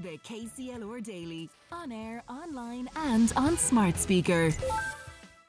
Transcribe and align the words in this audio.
The 0.00 0.16
KCLR 0.18 1.02
Daily. 1.02 1.50
On 1.72 1.90
air, 1.90 2.22
online, 2.28 2.88
and 2.94 3.32
on 3.34 3.58
smart 3.58 3.98
speaker. 3.98 4.52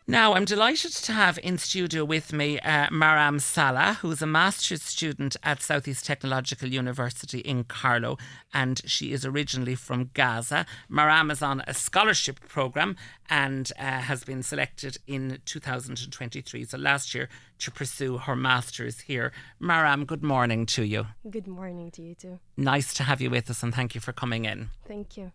Now, 0.08 0.34
I'm 0.34 0.46
delighted 0.46 0.92
to 0.92 1.12
have 1.12 1.38
in 1.44 1.60
studio 1.60 2.04
with 2.04 2.34
me 2.34 2.60
uh, 2.62 2.88
Maram 2.88 3.40
Salah, 3.40 4.00
who's 4.02 4.24
a 4.24 4.26
master's 4.26 4.82
student 4.82 5.38
at 5.44 5.62
Southeast 5.62 6.04
Technological 6.04 6.68
University 6.68 7.42
in 7.42 7.64
Carlow, 7.64 8.18
and 8.52 8.82
she 8.86 9.12
is 9.12 9.24
originally 9.24 9.76
from 9.76 10.10
Gaza. 10.16 10.66
Maram 10.90 11.32
is 11.32 11.44
on 11.44 11.62
a 11.68 11.76
scholarship 11.76 12.40
programme 12.48 12.96
and 13.30 13.72
uh, 13.78 13.84
has 13.84 14.24
been 14.24 14.42
selected 14.42 14.98
in 15.06 15.42
2023, 15.46 16.66
so 16.66 16.76
last 16.80 17.14
year, 17.14 17.30
to 17.60 17.72
pursue 17.72 18.18
her 18.18 18.36
master's 18.36 19.02
here. 19.02 19.32
Maram, 19.62 20.06
good 20.06 20.24
morning 20.24 20.66
to 20.68 20.84
you. 20.84 21.08
Good 21.30 21.48
morning 21.48 21.92
to 21.92 22.02
you 22.02 22.16
too. 22.16 22.40
Nice 22.58 22.94
to 22.96 23.04
have 23.04 23.22
you 23.22 23.30
with 23.30 23.50
us, 23.50 23.64
and 23.64 23.74
thank 23.74 23.96
you 23.96 24.02
for 24.02 24.14
coming 24.14 24.46
in. 24.46 24.70
Thank 24.88 25.18
you. 25.18 25.32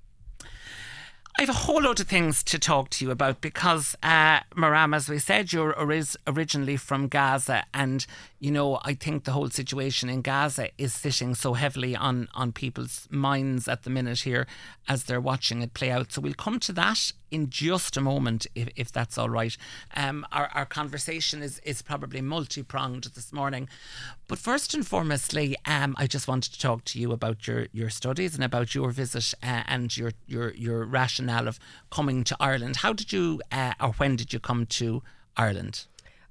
I 1.36 1.42
have 1.42 1.48
a 1.48 1.52
whole 1.52 1.82
load 1.82 1.98
of 1.98 2.06
things 2.06 2.44
to 2.44 2.60
talk 2.60 2.90
to 2.90 3.04
you 3.04 3.10
about 3.10 3.40
because, 3.40 3.96
uh, 4.04 4.38
Maram, 4.56 4.94
as 4.94 5.08
we 5.08 5.18
said, 5.18 5.52
you're 5.52 5.74
originally 5.76 6.76
from 6.76 7.08
Gaza, 7.08 7.64
and 7.74 8.06
you 8.44 8.50
know 8.50 8.78
I 8.82 8.92
think 8.92 9.24
the 9.24 9.32
whole 9.32 9.48
situation 9.48 10.10
in 10.10 10.20
Gaza 10.20 10.68
is 10.76 10.92
sitting 10.92 11.34
so 11.34 11.54
heavily 11.54 11.96
on 11.96 12.28
on 12.34 12.52
people's 12.52 13.08
minds 13.10 13.66
at 13.68 13.84
the 13.84 13.90
minute 13.90 14.20
here 14.20 14.46
as 14.86 15.04
they're 15.04 15.18
watching 15.18 15.62
it 15.62 15.72
play 15.72 15.90
out. 15.90 16.12
So 16.12 16.20
we'll 16.20 16.34
come 16.34 16.60
to 16.60 16.72
that 16.74 17.10
in 17.30 17.48
just 17.48 17.96
a 17.96 18.02
moment, 18.02 18.46
if, 18.54 18.68
if 18.76 18.92
that's 18.92 19.16
all 19.16 19.30
right. 19.30 19.56
Um, 19.96 20.26
our, 20.30 20.50
our 20.54 20.66
conversation 20.66 21.42
is, 21.42 21.58
is 21.60 21.80
probably 21.80 22.20
multi 22.20 22.62
pronged 22.62 23.04
this 23.14 23.32
morning. 23.32 23.66
But 24.28 24.38
first 24.38 24.74
and 24.74 24.84
foremostly, 24.84 25.54
um, 25.64 25.94
I 25.96 26.06
just 26.06 26.28
wanted 26.28 26.52
to 26.52 26.60
talk 26.60 26.84
to 26.84 27.00
you 27.00 27.12
about 27.12 27.46
your, 27.46 27.68
your 27.72 27.88
studies 27.88 28.34
and 28.34 28.44
about 28.44 28.74
your 28.74 28.90
visit 28.90 29.32
uh, 29.42 29.62
and 29.66 29.96
your, 29.96 30.12
your, 30.26 30.52
your 30.54 30.84
rationale 30.84 31.48
of 31.48 31.58
coming 31.90 32.24
to 32.24 32.36
Ireland. 32.38 32.76
How 32.76 32.92
did 32.92 33.10
you, 33.10 33.40
uh, 33.50 33.72
or 33.80 33.92
when 33.94 34.16
did 34.16 34.34
you 34.34 34.38
come 34.38 34.66
to 34.66 35.02
Ireland? 35.34 35.86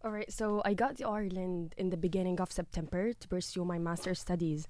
All 0.06 0.12
right, 0.12 0.30
so 0.30 0.62
I 0.66 0.74
got 0.74 0.98
to 0.98 1.08
Ireland 1.08 1.76
in 1.78 1.90
the 1.90 1.96
beginning 1.96 2.42
of 2.42 2.52
September 2.52 3.14
to 3.14 3.28
pursue 3.30 3.64
my 3.64 3.80
master's 3.80 4.20
studies 4.20 4.68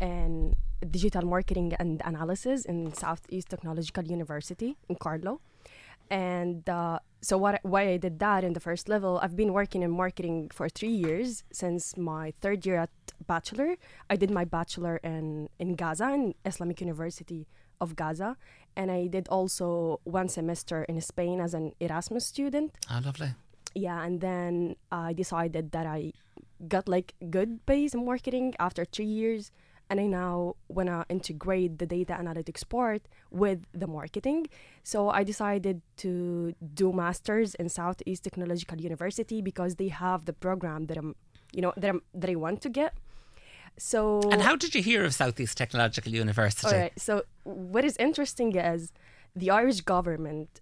in 0.00 0.54
digital 0.88 1.22
marketing 1.22 1.74
and 1.80 2.00
analysis 2.04 2.64
in 2.64 2.94
Southeast 2.94 3.48
Technological 3.48 4.04
University 4.04 4.76
in 4.88 4.94
Carlow. 4.94 5.40
And 6.08 6.68
uh, 6.68 7.00
so, 7.20 7.36
what 7.36 7.58
why 7.64 7.88
I 7.88 7.96
did 7.96 8.20
that 8.20 8.44
in 8.44 8.52
the 8.52 8.60
first 8.60 8.88
level, 8.88 9.18
I've 9.20 9.34
been 9.34 9.52
working 9.52 9.82
in 9.82 9.90
marketing 9.90 10.50
for 10.52 10.68
three 10.68 10.94
years 10.94 11.42
since 11.50 11.96
my 11.96 12.32
third 12.40 12.64
year 12.64 12.76
at 12.76 12.90
bachelor. 13.26 13.74
I 14.08 14.14
did 14.14 14.30
my 14.30 14.44
bachelor 14.44 14.98
in 15.02 15.48
in 15.58 15.74
Gaza 15.74 16.14
in 16.14 16.36
Islamic 16.44 16.80
University 16.80 17.48
of 17.80 17.96
Gaza, 17.96 18.36
and 18.76 18.92
I 18.92 19.08
did 19.08 19.26
also 19.30 19.98
one 20.04 20.28
semester 20.28 20.84
in 20.84 21.00
Spain 21.00 21.40
as 21.40 21.54
an 21.54 21.72
Erasmus 21.80 22.24
student. 22.24 22.70
Ah, 22.88 23.02
lovely. 23.04 23.34
Yeah, 23.76 24.02
and 24.02 24.20
then 24.20 24.76
I 24.90 25.12
decided 25.12 25.72
that 25.72 25.86
I 25.86 26.12
got 26.66 26.88
like 26.88 27.14
good 27.28 27.66
base 27.66 27.92
in 27.94 28.06
marketing 28.06 28.54
after 28.58 28.84
three 28.84 29.04
years 29.04 29.52
and 29.88 30.00
I 30.00 30.06
now 30.06 30.56
want 30.68 30.88
to 30.88 31.04
integrate 31.08 31.78
the 31.78 31.86
data 31.86 32.14
analytics 32.14 32.68
part 32.68 33.02
with 33.30 33.60
the 33.72 33.86
marketing. 33.86 34.46
So 34.82 35.10
I 35.10 35.22
decided 35.22 35.82
to 35.98 36.54
do 36.74 36.92
masters 36.92 37.54
in 37.54 37.68
Southeast 37.68 38.24
Technological 38.24 38.80
University 38.80 39.42
because 39.42 39.76
they 39.76 39.88
have 39.88 40.24
the 40.24 40.32
program 40.32 40.86
that 40.86 40.96
I'm, 40.96 41.14
you 41.52 41.62
know, 41.62 41.72
that 41.76 41.90
I'm, 41.90 42.02
that 42.14 42.30
I 42.30 42.34
want 42.34 42.62
to 42.62 42.68
get. 42.68 42.94
So 43.78 44.22
And 44.32 44.42
how 44.42 44.56
did 44.56 44.74
you 44.74 44.82
hear 44.82 45.04
of 45.04 45.14
Southeast 45.14 45.56
Technological 45.58 46.12
University? 46.12 46.66
all 46.66 46.80
right. 46.80 46.98
So 46.98 47.22
what 47.44 47.84
is 47.84 47.96
interesting 47.98 48.56
is 48.56 48.92
the 49.36 49.50
Irish 49.50 49.82
government 49.82 50.60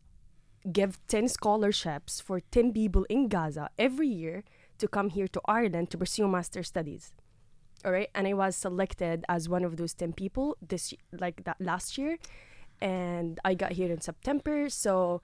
give 0.70 0.98
10 1.08 1.28
scholarships 1.28 2.20
for 2.20 2.40
10 2.40 2.72
people 2.72 3.04
in 3.08 3.28
Gaza 3.28 3.68
every 3.78 4.08
year 4.08 4.44
to 4.78 4.88
come 4.88 5.10
here 5.10 5.28
to 5.28 5.40
Ireland 5.46 5.90
to 5.90 5.98
pursue 5.98 6.28
master 6.28 6.62
studies. 6.62 7.12
All 7.84 7.92
right, 7.92 8.08
and 8.14 8.26
I 8.26 8.32
was 8.32 8.56
selected 8.56 9.24
as 9.28 9.48
one 9.48 9.62
of 9.62 9.76
those 9.76 9.92
10 9.92 10.14
people 10.14 10.56
this 10.66 10.94
like 11.12 11.44
that 11.44 11.60
last 11.60 11.98
year. 11.98 12.16
And 12.80 13.38
I 13.44 13.54
got 13.54 13.72
here 13.72 13.90
in 13.90 14.00
September, 14.00 14.68
so 14.68 15.20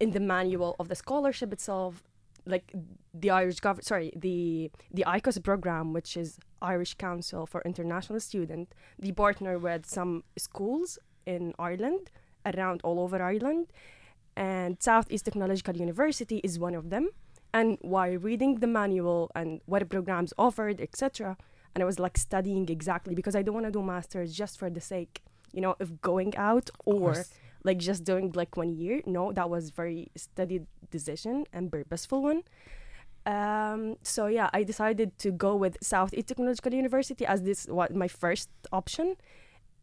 in 0.00 0.12
the 0.12 0.20
manual 0.20 0.76
of 0.78 0.88
the 0.88 0.94
scholarship 0.94 1.52
itself 1.52 2.02
like 2.46 2.72
the 3.12 3.30
Irish 3.30 3.60
government 3.60 3.86
sorry, 3.86 4.12
the 4.14 4.70
the 4.92 5.04
ICOS 5.06 5.42
program 5.42 5.92
which 5.92 6.16
is 6.16 6.38
Irish 6.60 6.94
Council 6.94 7.46
for 7.46 7.62
International 7.64 8.20
Student, 8.20 8.74
they 8.98 9.12
partner 9.12 9.58
with 9.58 9.86
some 9.86 10.24
schools 10.36 10.98
in 11.26 11.54
Ireland 11.58 12.10
around 12.44 12.80
all 12.84 13.00
over 13.00 13.22
Ireland 13.22 13.66
and 14.36 14.82
Southeast 14.82 15.24
Technological 15.24 15.76
University 15.76 16.38
is 16.38 16.58
one 16.58 16.74
of 16.74 16.90
them. 16.90 17.10
And 17.52 17.78
while 17.82 18.16
reading 18.16 18.56
the 18.56 18.66
manual 18.66 19.30
and 19.34 19.60
what 19.66 19.88
programs 19.88 20.32
offered, 20.36 20.80
etc., 20.80 21.36
and 21.74 21.82
I 21.82 21.86
was 21.86 21.98
like 21.98 22.16
studying 22.18 22.68
exactly 22.68 23.14
because 23.14 23.34
I 23.36 23.42
don't 23.42 23.54
want 23.54 23.66
to 23.66 23.72
do 23.72 23.82
masters 23.82 24.36
just 24.36 24.58
for 24.58 24.70
the 24.70 24.80
sake, 24.80 25.22
you 25.52 25.60
know, 25.60 25.76
of 25.80 26.00
going 26.00 26.36
out 26.36 26.70
or 26.84 27.24
like 27.64 27.78
just 27.78 28.04
doing 28.04 28.32
like 28.34 28.56
one 28.56 28.74
year. 28.74 29.02
No, 29.06 29.32
that 29.32 29.50
was 29.50 29.70
very 29.70 30.08
studied 30.16 30.66
decision 30.90 31.46
and 31.52 31.70
purposeful 31.70 32.22
one. 32.22 32.42
Um, 33.26 33.96
so 34.02 34.26
yeah, 34.26 34.50
I 34.52 34.62
decided 34.62 35.18
to 35.18 35.32
go 35.32 35.56
with 35.56 35.78
Southeast 35.80 36.28
Technological 36.28 36.74
University 36.74 37.24
as 37.26 37.42
this 37.42 37.66
what 37.66 37.94
my 37.94 38.08
first 38.08 38.50
option, 38.70 39.16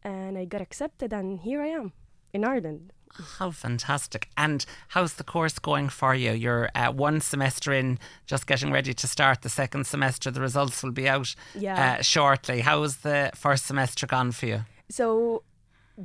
and 0.02 0.38
I 0.38 0.44
got 0.44 0.60
accepted, 0.60 1.12
and 1.12 1.40
here 1.40 1.60
I 1.60 1.68
am 1.68 1.92
in 2.32 2.44
Ireland. 2.44 2.92
How 3.38 3.50
fantastic. 3.50 4.28
And 4.38 4.64
how's 4.88 5.14
the 5.14 5.24
course 5.24 5.58
going 5.58 5.90
for 5.90 6.14
you? 6.14 6.32
You're 6.32 6.70
uh, 6.74 6.90
one 6.92 7.20
semester 7.20 7.70
in, 7.72 7.98
just 8.26 8.46
getting 8.46 8.72
ready 8.72 8.94
to 8.94 9.06
start 9.06 9.42
the 9.42 9.50
second 9.50 9.86
semester. 9.86 10.30
The 10.30 10.40
results 10.40 10.82
will 10.82 10.92
be 10.92 11.06
out 11.08 11.34
Yeah. 11.54 11.96
uh, 11.98 12.02
shortly. 12.02 12.60
How's 12.62 12.98
the 12.98 13.30
first 13.34 13.66
semester 13.66 14.06
gone 14.06 14.32
for 14.32 14.46
you? 14.46 14.64
so 14.90 15.42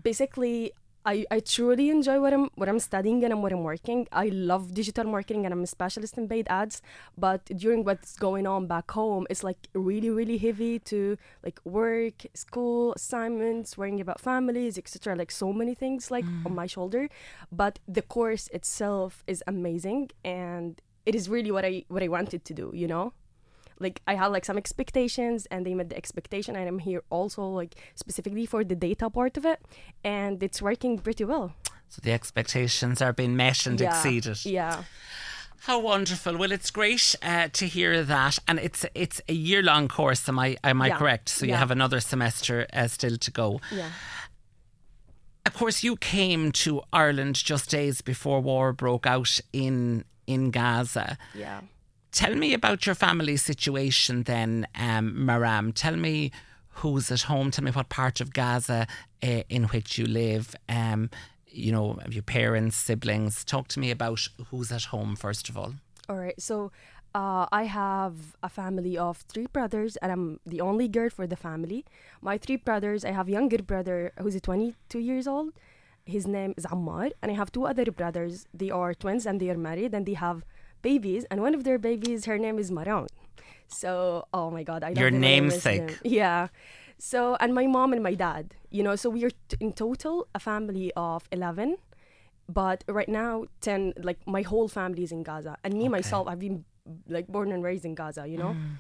basically 0.02 0.72
I, 1.06 1.26
I 1.32 1.40
truly 1.40 1.90
enjoy 1.90 2.20
what 2.20 2.34
I'm 2.34 2.50
what 2.56 2.68
I'm 2.68 2.80
studying 2.80 3.24
and 3.24 3.42
what 3.42 3.54
I'm 3.54 3.64
working. 3.64 4.08
I 4.12 4.28
love 4.28 4.74
digital 4.74 5.06
marketing 5.06 5.46
and 5.46 5.54
I'm 5.54 5.64
a 5.64 5.68
specialist 5.68 6.18
in 6.18 6.28
paid 6.28 6.48
ads. 6.50 6.82
But 7.18 7.46
during 7.46 7.84
what's 7.84 8.18
going 8.18 8.46
on 8.46 8.68
back 8.68 8.92
home, 8.92 9.26
it's 9.30 9.44
like 9.44 9.70
really 9.74 10.10
really 10.10 10.38
heavy 10.38 10.80
to 10.92 11.18
like 11.44 11.60
work, 11.64 12.26
school, 12.34 12.94
assignments, 12.94 13.78
worrying 13.78 14.02
about 14.02 14.20
families, 14.20 14.78
etc. 14.78 15.16
Like 15.16 15.32
so 15.32 15.54
many 15.54 15.74
things 15.74 16.12
like 16.12 16.26
on 16.26 16.52
mm. 16.52 16.56
my 16.56 16.68
shoulder. 16.68 17.10
But 17.52 17.80
the 17.88 18.02
course 18.02 18.50
itself 18.50 19.24
is 19.28 19.44
amazing 19.48 20.12
and 20.26 20.82
it 21.06 21.16
is 21.16 21.30
really 21.30 21.52
what 21.52 21.64
I 21.64 21.86
what 21.88 22.04
I 22.04 22.10
wanted 22.10 22.44
to 22.46 22.54
do. 22.54 22.72
You 22.74 22.88
know 22.88 23.14
like 23.80 24.02
I 24.08 24.16
had 24.16 24.28
like 24.28 24.46
some 24.46 24.58
expectations 24.58 25.46
and 25.52 25.66
they 25.66 25.74
met 25.74 25.90
the 25.90 25.98
expectation 25.98 26.56
and 26.56 26.68
I'm 26.68 26.80
here 26.80 27.04
also 27.10 27.44
like 27.44 27.76
specifically 27.96 28.46
for 28.46 28.64
the 28.64 28.76
data 28.76 29.10
part 29.10 29.38
of 29.38 29.46
it 29.46 29.60
and 30.04 30.42
it's 30.42 30.62
working 30.62 31.00
pretty 31.00 31.26
well. 31.26 31.54
So 31.90 32.02
the 32.04 32.12
expectations 32.12 33.02
are 33.02 33.14
being 33.14 33.36
met 33.36 33.66
and 33.66 33.80
yeah. 33.80 33.90
exceeded. 33.90 34.46
Yeah. 34.46 34.84
How 35.62 35.80
wonderful! 35.80 36.38
Well, 36.38 36.52
it's 36.52 36.70
great 36.70 37.16
uh, 37.22 37.48
to 37.54 37.66
hear 37.66 38.04
that, 38.04 38.38
and 38.48 38.60
it's 38.60 38.86
it's 38.94 39.20
a 39.28 39.34
year 39.34 39.64
long 39.64 39.88
course. 39.88 40.30
Am 40.30 40.38
I 40.40 40.56
am 40.64 40.82
I 40.82 40.88
Yeah. 40.88 40.98
correct? 40.98 41.30
So 41.30 41.46
you 41.46 41.56
have 41.56 41.72
another 41.72 42.00
semester 42.00 42.68
uh, 42.72 42.88
still 42.88 43.18
to 43.18 43.32
go. 43.32 43.60
Yeah. 43.72 43.90
Of 45.46 45.54
course, 45.56 45.84
you 45.84 45.98
came 45.98 46.52
to 46.64 46.84
Ireland 46.94 47.36
just 47.36 47.72
days 47.72 48.02
before 48.02 48.40
war 48.40 48.72
broke 48.72 49.08
out 49.08 49.40
in 49.52 50.06
in 50.28 50.52
Gaza. 50.52 51.18
Yeah. 51.34 51.62
Tell 52.18 52.34
me 52.34 52.56
about 52.56 52.88
your 52.88 52.96
family 52.96 53.38
situation 53.38 54.24
then, 54.24 54.66
um, 54.74 55.14
Maram. 55.16 55.72
Tell 55.72 55.96
me 55.96 56.32
who's 56.80 57.12
at 57.12 57.22
home. 57.22 57.52
Tell 57.52 57.64
me 57.64 57.70
what 57.70 57.90
part 57.90 58.22
of 58.22 58.34
Gaza 58.34 58.88
uh, 59.22 59.44
in 59.50 59.66
which 59.66 60.00
you 60.00 60.08
live. 60.08 60.56
Um, 60.68 61.12
you 61.46 61.72
know, 61.72 62.00
your 62.10 62.24
parents, 62.24 62.76
siblings. 62.76 63.46
Talk 63.46 63.68
to 63.68 63.80
me 63.80 63.92
about 63.92 64.28
who's 64.50 64.72
at 64.72 64.86
home 64.86 65.16
first 65.16 65.48
of 65.48 65.60
all. 65.60 65.76
All 66.10 66.16
right. 66.16 66.34
So 66.42 66.72
uh, 67.14 67.46
I 67.52 67.66
have 67.66 68.36
a 68.42 68.50
family 68.50 68.98
of 68.98 69.18
three 69.30 69.46
brothers, 69.46 69.96
and 69.98 70.12
I'm 70.12 70.40
the 70.44 70.60
only 70.60 70.88
girl 70.88 71.12
for 71.12 71.28
the 71.28 71.36
family. 71.36 71.86
My 72.20 72.40
three 72.40 72.56
brothers, 72.56 73.06
I 73.06 73.12
have 73.12 73.30
younger 73.30 73.62
brother 73.62 74.12
who's 74.20 74.42
22 74.42 74.98
years 74.98 75.28
old. 75.28 75.54
His 76.04 76.26
name 76.26 76.56
is 76.58 76.66
Ammar, 76.66 77.12
and 77.22 77.32
I 77.32 77.36
have 77.36 77.52
two 77.52 77.68
other 77.68 77.86
brothers. 77.92 78.48
They 78.52 78.72
are 78.72 78.96
twins 78.96 79.28
and 79.28 79.40
they 79.40 79.52
are 79.52 79.58
married, 79.70 79.94
and 79.94 80.08
they 80.08 80.16
have 80.16 80.42
babies. 80.92 81.26
And 81.30 81.38
one 81.48 81.54
of 81.58 81.62
their 81.68 81.80
babies, 81.90 82.20
her 82.26 82.38
name 82.46 82.58
is 82.64 82.70
Maram. 82.78 83.08
So, 83.82 83.92
oh 84.34 84.50
my 84.58 84.64
God, 84.70 84.80
I 84.88 84.90
love 84.90 85.04
Your 85.04 85.12
namesake. 85.12 85.90
Yeah. 86.20 86.48
So, 87.10 87.20
and 87.44 87.52
my 87.60 87.68
mom 87.76 87.90
and 87.96 88.02
my 88.10 88.16
dad, 88.26 88.44
you 88.78 88.84
know, 88.86 88.96
so 89.02 89.08
we 89.16 89.22
are 89.28 89.36
t- 89.50 89.58
in 89.66 89.72
total 89.74 90.16
a 90.40 90.40
family 90.40 90.88
of 90.96 91.22
11 91.32 91.78
but 92.50 92.84
right 92.88 93.10
now 93.10 93.46
10 93.62 93.94
like 94.08 94.20
my 94.26 94.42
whole 94.42 94.70
family 94.70 95.04
is 95.04 95.12
in 95.12 95.22
gaza 95.22 95.58
and 95.64 95.74
me 95.74 95.90
myself 95.90 96.28
i've 96.28 96.40
been 96.40 96.64
like 97.16 97.28
born 97.28 97.52
and 97.52 97.62
raised 97.62 97.86
in 97.90 97.94
gaza 97.94 98.24
you 98.26 98.38
know 98.38 98.54
mm. 98.56 98.80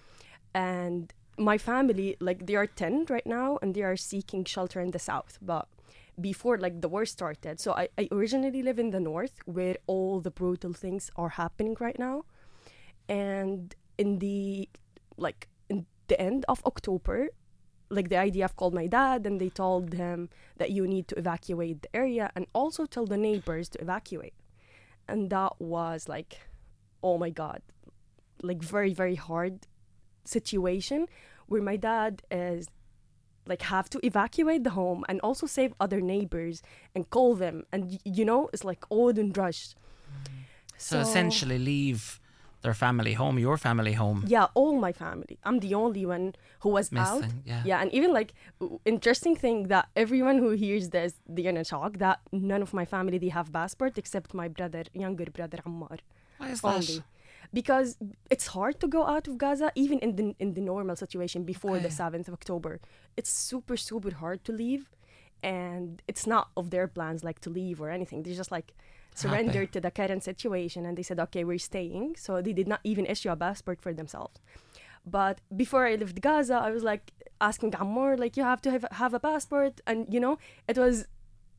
and 0.53 1.13
my 1.38 1.57
family 1.57 2.15
like 2.19 2.45
they 2.48 2.56
are 2.56 2.65
10 2.65 3.06
right 3.10 3.27
now 3.27 3.60
and 3.62 3.75
they 3.75 3.83
are 3.83 3.98
seeking 3.98 4.45
shelter 4.45 4.80
in 4.80 4.92
the 4.92 5.00
south 5.00 5.38
but 5.42 5.68
before 6.19 6.57
like 6.57 6.81
the 6.81 6.89
war 6.89 7.05
started. 7.05 7.59
So 7.59 7.73
I, 7.73 7.89
I 7.97 8.07
originally 8.11 8.63
live 8.63 8.79
in 8.79 8.89
the 8.89 8.99
north 8.99 9.39
where 9.45 9.77
all 9.87 10.19
the 10.19 10.31
brutal 10.31 10.73
things 10.73 11.11
are 11.15 11.29
happening 11.29 11.75
right 11.79 11.97
now. 11.97 12.23
And 13.07 13.75
in 13.97 14.19
the 14.19 14.69
like 15.17 15.47
in 15.69 15.85
the 16.07 16.19
end 16.19 16.45
of 16.49 16.63
October, 16.65 17.29
like 17.89 18.09
the 18.09 18.15
IDF 18.15 18.55
called 18.55 18.73
my 18.73 18.87
dad 18.87 19.25
and 19.25 19.39
they 19.39 19.49
told 19.49 19.93
him 19.93 20.29
that 20.57 20.71
you 20.71 20.87
need 20.87 21.07
to 21.09 21.17
evacuate 21.17 21.83
the 21.83 21.95
area 21.95 22.31
and 22.35 22.47
also 22.53 22.85
tell 22.85 23.05
the 23.05 23.17
neighbors 23.17 23.69
to 23.69 23.81
evacuate. 23.81 24.33
And 25.07 25.29
that 25.29 25.53
was 25.59 26.09
like, 26.09 26.39
oh 27.01 27.17
my 27.17 27.29
god, 27.29 27.61
like 28.41 28.61
very 28.63 28.93
very 28.93 29.15
hard 29.15 29.67
situation 30.25 31.07
where 31.47 31.61
my 31.61 31.77
dad 31.77 32.23
is 32.29 32.67
like 33.47 33.61
have 33.75 33.88
to 33.94 33.99
evacuate 34.05 34.63
the 34.63 34.71
home 34.81 35.01
and 35.09 35.19
also 35.21 35.45
save 35.47 35.71
other 35.79 35.99
neighbors 36.01 36.61
and 36.94 37.09
call 37.15 37.35
them 37.35 37.55
and 37.71 37.99
you 38.17 38.25
know 38.25 38.41
it's 38.53 38.63
like 38.71 38.83
odd 38.91 39.17
and 39.17 39.38
rush 39.38 39.61
So, 40.77 40.99
essentially, 40.99 41.57
leave 41.57 42.19
their 42.61 42.73
family 42.73 43.13
home, 43.21 43.35
your 43.47 43.57
family 43.67 43.94
home. 44.03 44.19
yeah 44.35 44.47
all 44.59 44.73
my 44.88 44.91
family 45.03 45.35
i'm 45.47 45.59
the 45.65 45.73
only 45.83 46.03
one 46.15 46.25
who 46.63 46.69
was 46.77 46.88
out 46.94 47.21
Missing, 47.21 47.41
yeah. 47.51 47.61
yeah 47.69 47.81
and 47.81 47.89
even 47.99 48.11
like 48.19 48.29
interesting 48.94 49.35
thing 49.44 49.57
that 49.73 49.85
everyone 49.95 50.38
who 50.43 50.50
hears 50.63 50.85
this 50.89 51.11
they're 51.27 51.47
gonna 51.50 51.63
shock 51.73 51.93
that 52.05 52.17
none 52.31 52.61
of 52.67 52.71
my 52.79 52.85
family 52.95 53.17
they 53.23 53.29
have 53.39 53.47
passport 53.59 53.93
except 53.97 54.33
my 54.33 54.47
brother 54.57 54.83
younger 54.93 55.27
brother 55.38 55.59
Ammar 55.69 56.00
Why 56.39 56.50
is 56.55 56.61
that? 56.61 57.03
Because 57.54 57.98
it's 58.30 58.48
hard 58.48 58.80
to 58.80 58.88
go 58.88 59.06
out 59.06 59.28
of 59.28 59.38
Gaza 59.38 59.72
even 59.75 60.00
in 60.00 60.16
the 60.16 60.36
in 60.39 60.54
the 60.54 60.62
normal 60.62 60.95
situation 60.95 61.44
before 61.44 61.80
the 61.80 61.89
7th 61.89 62.28
of 62.28 62.34
October. 62.34 62.80
It's 63.16 63.31
super 63.31 63.78
super 63.78 64.13
hard 64.13 64.44
to 64.45 64.51
leave 64.51 64.89
and 65.44 66.01
it's 66.07 66.25
not 66.28 66.50
of 66.57 66.69
their 66.72 66.88
plans 66.88 67.24
like 67.24 67.39
to 67.42 67.50
leave 67.50 67.81
or 67.81 67.89
anything. 67.89 68.24
They 68.24 68.34
just 68.34 68.51
like 68.51 68.74
surrendered 69.16 69.72
to 69.74 69.81
the 69.81 69.92
current 69.92 70.24
situation 70.24 70.86
and 70.86 70.98
they 70.98 71.04
said 71.04 71.19
okay 71.19 71.44
we're 71.44 71.60
staying. 71.60 72.16
So 72.18 72.42
they 72.42 72.54
did 72.54 72.68
not 72.68 72.81
even 72.84 73.06
issue 73.06 73.30
a 73.30 73.36
passport 73.36 73.81
for 73.81 73.94
themselves. 73.94 74.39
But 75.06 75.39
before 75.56 75.88
I 75.88 75.95
left 75.95 76.19
Gaza 76.22 76.56
I 76.56 76.72
was 76.72 76.84
like 76.84 77.12
asking 77.39 77.72
Ammar 77.72 78.19
like 78.19 78.36
you 78.36 78.44
have 78.44 78.62
to 78.63 78.72
have, 78.72 78.86
have 78.92 79.13
a 79.13 79.19
passport 79.19 79.80
and 79.86 80.12
you 80.13 80.19
know 80.19 80.38
it 80.68 80.78
was 80.78 81.07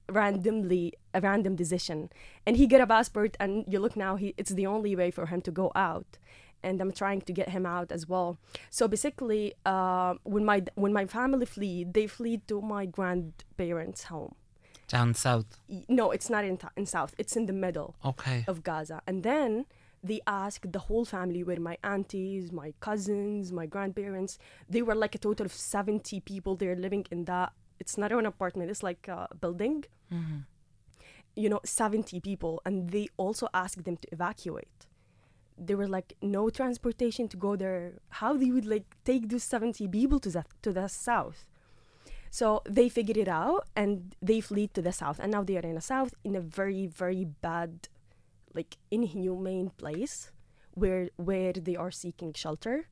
randomly 0.08 0.92
a 1.14 1.20
random 1.20 1.54
decision 1.56 2.10
and 2.46 2.56
he 2.56 2.66
got 2.66 2.80
a 2.80 2.86
passport 2.86 3.36
and 3.38 3.64
you 3.68 3.78
look 3.78 3.96
now 3.96 4.16
he 4.16 4.34
it's 4.36 4.50
the 4.50 4.66
only 4.66 4.96
way 4.96 5.10
for 5.10 5.26
him 5.26 5.40
to 5.42 5.50
go 5.50 5.70
out 5.74 6.18
and 6.62 6.80
i'm 6.80 6.92
trying 6.92 7.20
to 7.20 7.32
get 7.32 7.50
him 7.50 7.64
out 7.66 7.92
as 7.92 8.08
well 8.08 8.38
so 8.70 8.88
basically 8.88 9.52
uh, 9.66 10.14
when 10.24 10.44
my 10.44 10.62
when 10.74 10.92
my 10.92 11.06
family 11.06 11.46
flee 11.46 11.84
they 11.84 12.06
flee 12.06 12.38
to 12.48 12.60
my 12.60 12.84
grandparents 12.86 14.04
home 14.04 14.34
Down 14.88 15.12
south. 15.14 15.60
No 16.00 16.10
it's 16.16 16.30
not 16.30 16.44
in, 16.50 16.56
in 16.76 16.86
south 16.86 17.12
it's 17.18 17.36
in 17.36 17.44
the 17.46 17.52
middle 17.52 17.90
Okay. 18.10 18.44
of 18.48 18.62
Gaza. 18.62 18.98
And 19.06 19.22
then 19.22 19.66
they 20.08 20.20
asked 20.26 20.72
the 20.72 20.78
whole 20.88 21.04
family, 21.04 21.42
where 21.42 21.60
my 21.70 21.76
aunties, 21.82 22.44
my 22.52 22.72
cousins, 22.80 23.50
my 23.60 23.66
grandparents, 23.66 24.38
they 24.72 24.80
were 24.80 24.94
like 24.94 25.14
a 25.16 25.18
total 25.18 25.44
of 25.44 25.52
70 25.52 26.20
people 26.20 26.54
there 26.56 26.76
living 26.76 27.04
in 27.10 27.24
that. 27.24 27.52
It's 27.80 27.98
not 27.98 28.12
an 28.12 28.24
apartment, 28.34 28.70
it's 28.70 28.84
like 28.90 29.08
a 29.08 29.26
building. 29.40 29.84
Mm-hmm. 30.12 30.38
You 31.36 31.48
know, 31.48 31.60
70 31.64 32.20
people. 32.20 32.60
And 32.64 32.90
they 32.90 33.08
also 33.16 33.48
asked 33.54 33.84
them 33.84 33.96
to 33.96 34.08
evacuate. 34.12 34.86
There 35.56 35.76
were 35.76 35.88
like 35.88 36.14
no 36.22 36.50
transportation 36.50 37.28
to 37.28 37.36
go 37.36 37.56
there. 37.56 37.94
How 38.10 38.36
they 38.36 38.50
would 38.50 38.66
like 38.66 38.96
take 39.04 39.28
those 39.28 39.44
70 39.44 39.88
people 39.88 40.20
to 40.20 40.30
the, 40.30 40.44
to 40.62 40.72
the 40.72 40.88
south. 40.88 41.46
So 42.30 42.62
they 42.68 42.88
figured 42.88 43.16
it 43.16 43.28
out 43.28 43.68
and 43.74 44.14
they 44.20 44.40
fled 44.40 44.74
to 44.74 44.82
the 44.82 44.92
south. 44.92 45.18
And 45.18 45.32
now 45.32 45.42
they 45.42 45.56
are 45.56 45.60
in 45.60 45.74
the 45.74 45.80
south 45.80 46.14
in 46.24 46.36
a 46.36 46.40
very, 46.40 46.86
very 46.86 47.24
bad, 47.24 47.88
like 48.54 48.76
inhumane 48.90 49.70
place 49.70 50.30
where 50.74 51.10
where 51.16 51.52
they 51.52 51.76
are 51.76 51.90
seeking 51.90 52.32
shelter. 52.32 52.88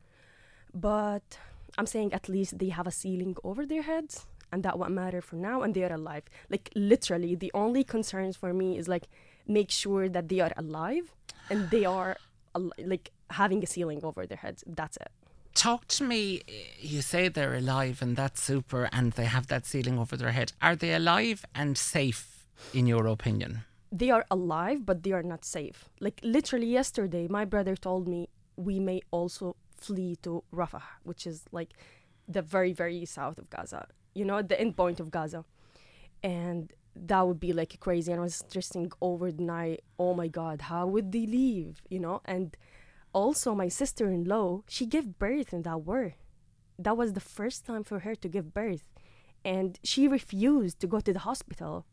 But 0.74 1.38
I'm 1.78 1.86
saying 1.86 2.12
at 2.12 2.28
least 2.28 2.58
they 2.58 2.70
have 2.70 2.86
a 2.86 2.90
ceiling 2.90 3.36
over 3.44 3.66
their 3.66 3.82
heads 3.82 4.26
and 4.52 4.62
that 4.62 4.78
what 4.78 4.90
matter 4.90 5.20
for 5.20 5.37
now 5.37 5.62
and 5.62 5.75
they 5.75 5.84
are 5.84 5.93
alive. 5.93 6.22
Like 6.50 6.70
literally 6.75 7.34
the 7.34 7.50
only 7.54 7.84
concerns 7.84 8.37
for 8.37 8.52
me 8.52 8.78
is 8.78 8.88
like 8.88 9.08
make 9.46 9.70
sure 9.70 10.08
that 10.08 10.28
they 10.28 10.40
are 10.40 10.52
alive 10.56 11.14
and 11.50 11.70
they 11.70 11.84
are 11.84 12.16
al- 12.54 12.72
like 12.78 13.10
having 13.31 13.62
a 13.62 13.66
ceiling 13.66 14.00
over 14.02 14.26
their 14.26 14.38
heads. 14.38 14.64
That's 14.66 14.96
it. 14.98 15.10
Talk 15.54 15.88
to 15.88 16.04
me. 16.04 16.43
Eh, 16.48 16.52
you 16.81 17.00
say 17.02 17.28
they're 17.28 17.54
alive 17.54 18.02
and 18.02 18.14
that's 18.14 18.43
super, 18.43 18.88
and 18.93 19.12
they 19.12 19.25
have 19.25 19.46
that 19.46 19.64
ceiling 19.64 19.98
over 19.98 20.16
their 20.16 20.32
head. 20.32 20.52
Are 20.60 20.76
they 20.76 20.92
alive 20.92 21.46
and 21.54 21.78
safe, 21.78 22.44
in 22.75 22.87
your 22.87 23.06
opinion? 23.06 23.64
they 23.92 24.10
are 24.10 24.26
alive 24.31 24.84
but 24.84 25.02
they 25.04 25.12
are 25.12 25.22
not 25.22 25.44
safe 25.44 25.88
like 26.00 26.20
literally 26.22 26.66
yesterday 26.66 27.28
my 27.28 27.44
brother 27.44 27.76
told 27.76 28.08
me 28.08 28.28
we 28.56 28.81
may 28.81 29.00
also 29.10 29.54
flee 29.76 30.16
to 30.16 30.42
rafah 30.52 30.82
which 31.04 31.26
is 31.26 31.44
like 31.52 31.70
the 32.28 32.42
very 32.42 32.72
very 32.72 33.04
south 33.04 33.38
of 33.38 33.49
gaza 33.49 33.87
you 34.16 34.24
know 34.24 34.38
at 34.38 34.48
the 34.48 34.60
end 34.60 34.76
point 34.76 35.00
of 35.00 35.10
gaza. 35.10 35.44
And 36.22 36.72
that 36.94 37.26
would 37.26 37.38
be 37.38 37.52
like 37.52 37.78
crazy. 37.80 38.10
And 38.10 38.20
i 38.20 38.24
was 38.24 38.36
stressing 38.36 38.90
over 39.00 39.30
the 39.30 39.42
night 39.42 39.84
oh 39.98 40.14
my 40.14 40.28
god 40.28 40.62
how 40.62 40.86
would 40.86 41.12
they 41.12 41.26
leave? 41.26 41.82
You 41.88 42.00
know? 42.00 42.22
And 42.24 42.56
also 43.12 43.54
my 43.54 43.68
sister-in-law 43.68 44.62
she 44.68 44.86
gave 44.86 45.18
birth 45.18 45.52
in 45.52 45.62
that 45.62 45.82
war. 45.82 46.14
That 46.78 46.96
was 46.96 47.12
the 47.12 47.20
first 47.20 47.64
time 47.66 47.84
for 47.84 48.00
her 48.00 48.14
to 48.14 48.28
give 48.28 48.52
birth. 48.52 48.84
And 49.44 49.78
she 49.82 50.08
refused 50.08 50.80
to 50.80 50.86
go 50.86 51.00
to 51.00 51.12
the 51.12 51.20
hospital. 51.20 51.86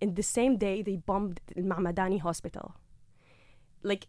In 0.00 0.14
the 0.14 0.22
same 0.22 0.56
day 0.56 0.82
they 0.82 0.96
bombed 0.96 1.40
the 1.46 1.62
Mamadani 1.62 2.20
hospital. 2.20 2.76
Like 3.82 4.06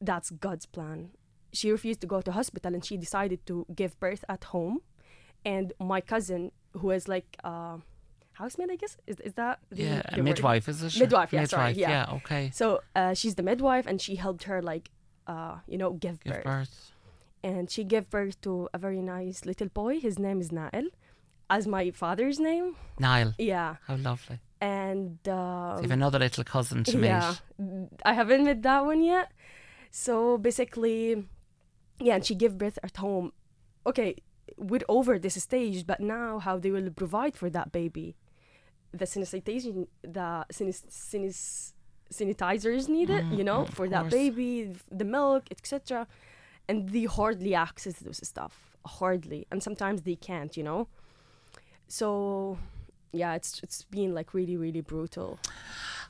that's 0.00 0.30
God's 0.30 0.66
plan. 0.66 1.10
She 1.52 1.70
refused 1.70 2.00
to 2.00 2.06
go 2.06 2.20
to 2.20 2.32
hospital 2.32 2.74
and 2.74 2.84
she 2.84 2.96
decided 2.96 3.46
to 3.46 3.66
give 3.74 3.98
birth 4.00 4.24
at 4.28 4.44
home. 4.44 4.80
And 5.44 5.72
my 5.78 6.00
cousin, 6.00 6.50
who 6.74 6.90
is 6.90 7.08
like 7.08 7.36
uh, 7.44 7.78
housemaid, 8.32 8.70
I 8.70 8.76
guess, 8.76 8.96
is, 9.06 9.20
is 9.20 9.34
that 9.34 9.60
the, 9.70 9.76
Yeah, 9.82 10.02
the 10.02 10.14
a 10.14 10.16
word? 10.18 10.24
midwife, 10.24 10.68
is 10.68 10.82
it? 10.82 10.98
Midwife, 10.98 11.32
yeah, 11.32 11.40
midwife, 11.42 11.50
sorry, 11.50 11.72
yeah. 11.74 12.06
okay. 12.18 12.50
So 12.52 12.80
uh, 12.96 13.14
she's 13.14 13.34
the 13.36 13.42
midwife 13.42 13.86
and 13.86 14.00
she 14.00 14.16
helped 14.16 14.44
her 14.44 14.60
like, 14.62 14.90
uh, 15.26 15.56
you 15.66 15.78
know, 15.78 15.92
give, 15.92 16.20
Give 16.20 16.34
birth. 16.34 16.44
birth. 16.44 16.90
And 17.42 17.70
she 17.70 17.84
gave 17.84 18.08
birth 18.10 18.40
to 18.42 18.68
a 18.74 18.78
very 18.78 19.00
nice 19.02 19.44
little 19.44 19.68
boy. 19.68 20.00
His 20.00 20.18
name 20.18 20.40
is 20.40 20.48
Nael, 20.50 20.86
as 21.50 21.66
my 21.66 21.90
father's 21.90 22.40
name. 22.40 22.74
Niall, 22.98 23.34
Yeah, 23.38 23.76
how 23.86 23.96
lovely. 23.96 24.38
and 24.60 25.18
um, 25.28 25.76
So 25.76 25.82
you 25.82 25.88
have 25.88 25.90
another 25.90 26.18
little 26.18 26.42
cousin 26.44 26.84
to 26.84 26.98
yeah, 26.98 27.34
meet. 27.58 27.88
I 28.04 28.14
haven't 28.14 28.44
met 28.44 28.62
that 28.62 28.84
one 28.86 29.02
yet. 29.02 29.30
So 29.90 30.38
basically, 30.38 31.24
yeah, 32.00 32.14
and 32.16 32.24
she 32.24 32.34
gave 32.34 32.56
birth 32.58 32.78
at 32.82 32.96
home. 32.96 33.32
Okay, 33.86 34.16
we're 34.56 34.80
over 34.88 35.18
this 35.18 35.42
stage, 35.42 35.86
but 35.86 36.00
now 36.00 36.38
how 36.38 36.58
they 36.58 36.70
will 36.70 36.90
provide 36.90 37.36
for 37.36 37.50
that 37.50 37.72
baby? 37.72 38.16
The 38.92 39.06
sanitation, 39.06 39.88
the 40.02 40.46
sanis, 40.52 40.84
sanis, 40.88 41.72
sanitizers 42.12 42.88
needed, 42.88 43.26
you 43.32 43.44
know, 43.44 43.64
mm, 43.64 43.70
for 43.70 43.88
that 43.88 44.02
course. 44.02 44.12
baby, 44.12 44.72
the 44.90 45.04
milk, 45.04 45.44
etc. 45.50 46.06
And 46.68 46.88
they 46.90 47.04
hardly 47.04 47.54
access 47.54 47.94
those 47.94 48.20
stuff, 48.26 48.76
hardly, 48.86 49.46
and 49.50 49.62
sometimes 49.62 50.02
they 50.02 50.16
can't, 50.16 50.56
you 50.56 50.62
know. 50.62 50.88
So, 51.88 52.58
yeah, 53.14 53.34
it's 53.34 53.60
it's 53.62 53.84
been 53.84 54.14
like 54.14 54.34
really 54.34 54.56
really 54.56 54.80
brutal. 54.82 55.38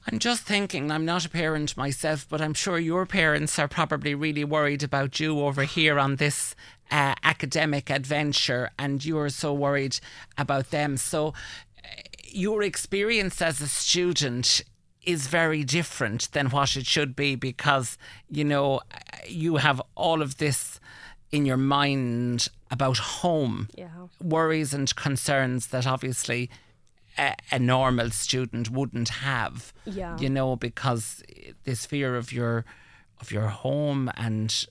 I'm 0.07 0.19
just 0.19 0.43
thinking, 0.43 0.91
I'm 0.91 1.07
not 1.07 1.25
a 1.25 1.31
parent 1.31 1.77
myself, 1.79 2.27
but 2.29 2.41
I'm 2.43 2.53
sure 2.53 2.79
your 2.79 3.07
parents 3.07 3.59
are 3.59 3.69
probably 3.69 4.15
really 4.15 4.45
worried 4.45 4.83
about 4.83 5.19
you 5.19 5.41
over 5.41 5.63
here 5.65 5.99
on 5.99 6.17
this 6.17 6.55
uh, 6.91 7.15
academic 7.23 7.89
adventure, 7.91 8.71
and 8.79 9.03
you're 9.03 9.31
so 9.31 9.55
worried 9.55 9.99
about 10.37 10.71
them. 10.71 10.99
So, 10.99 11.29
uh, 11.29 11.33
your 12.27 12.63
experience 12.63 13.41
as 13.41 13.63
a 13.63 13.69
student 13.69 14.63
is 15.03 15.27
very 15.27 15.65
different 15.65 16.31
than 16.33 16.51
what 16.51 16.77
it 16.77 16.85
should 16.87 17.17
be 17.17 17.35
because, 17.37 17.97
you 18.31 18.45
know, 18.45 18.81
you 19.27 19.57
have 19.57 19.81
all 19.95 20.21
of 20.21 20.37
this 20.37 20.81
in 21.33 21.47
your 21.47 21.57
mind 21.59 22.49
about 22.71 22.99
home 22.99 23.69
Yeah. 23.75 24.09
worries 24.21 24.75
and 24.75 24.95
concerns 24.97 25.69
that 25.69 25.87
obviously 25.87 26.51
a, 27.19 27.35
a 27.53 27.59
normal 27.59 28.11
student 28.11 28.71
wouldn't 28.71 29.09
have. 29.09 29.73
Yeah. 29.85 30.19
You 30.19 30.31
know, 30.31 30.57
because 30.57 31.23
this 31.65 31.87
fear 31.87 32.17
of 32.17 32.33
your 32.33 32.65
of 33.21 33.31
your 33.31 33.49
home 33.49 34.11
and 34.17 34.67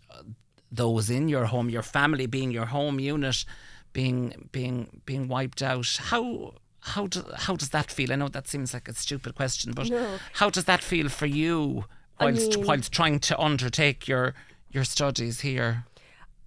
those 0.72 1.10
in 1.10 1.28
your 1.30 1.46
home, 1.46 1.70
your 1.70 1.84
family 1.84 2.26
being 2.26 2.52
your 2.52 2.66
home 2.66 3.00
unit, 3.00 3.46
being 3.94 4.50
being 4.52 5.02
being 5.06 5.28
wiped 5.28 5.62
out. 5.62 5.98
How 6.10 6.56
how 6.80 7.08
do, 7.08 7.24
how 7.38 7.56
does 7.56 7.70
that 7.70 7.92
feel? 7.92 8.12
I 8.12 8.16
know 8.16 8.28
that 8.30 8.48
seems 8.48 8.74
like 8.74 8.90
a 8.90 8.94
stupid 8.94 9.36
question, 9.36 9.72
but 9.74 9.90
No. 9.90 10.18
how 10.34 10.50
does 10.50 10.66
that 10.66 10.84
feel 10.84 11.08
for 11.10 11.26
you 11.28 11.86
I 12.20 12.26
whilst 12.26 12.58
mean- 12.58 12.66
whilst 12.68 12.92
trying 12.92 13.20
to 13.22 13.40
undertake 13.40 14.08
your 14.08 14.34
your 14.72 14.84
studies 14.84 15.42
here? 15.42 15.86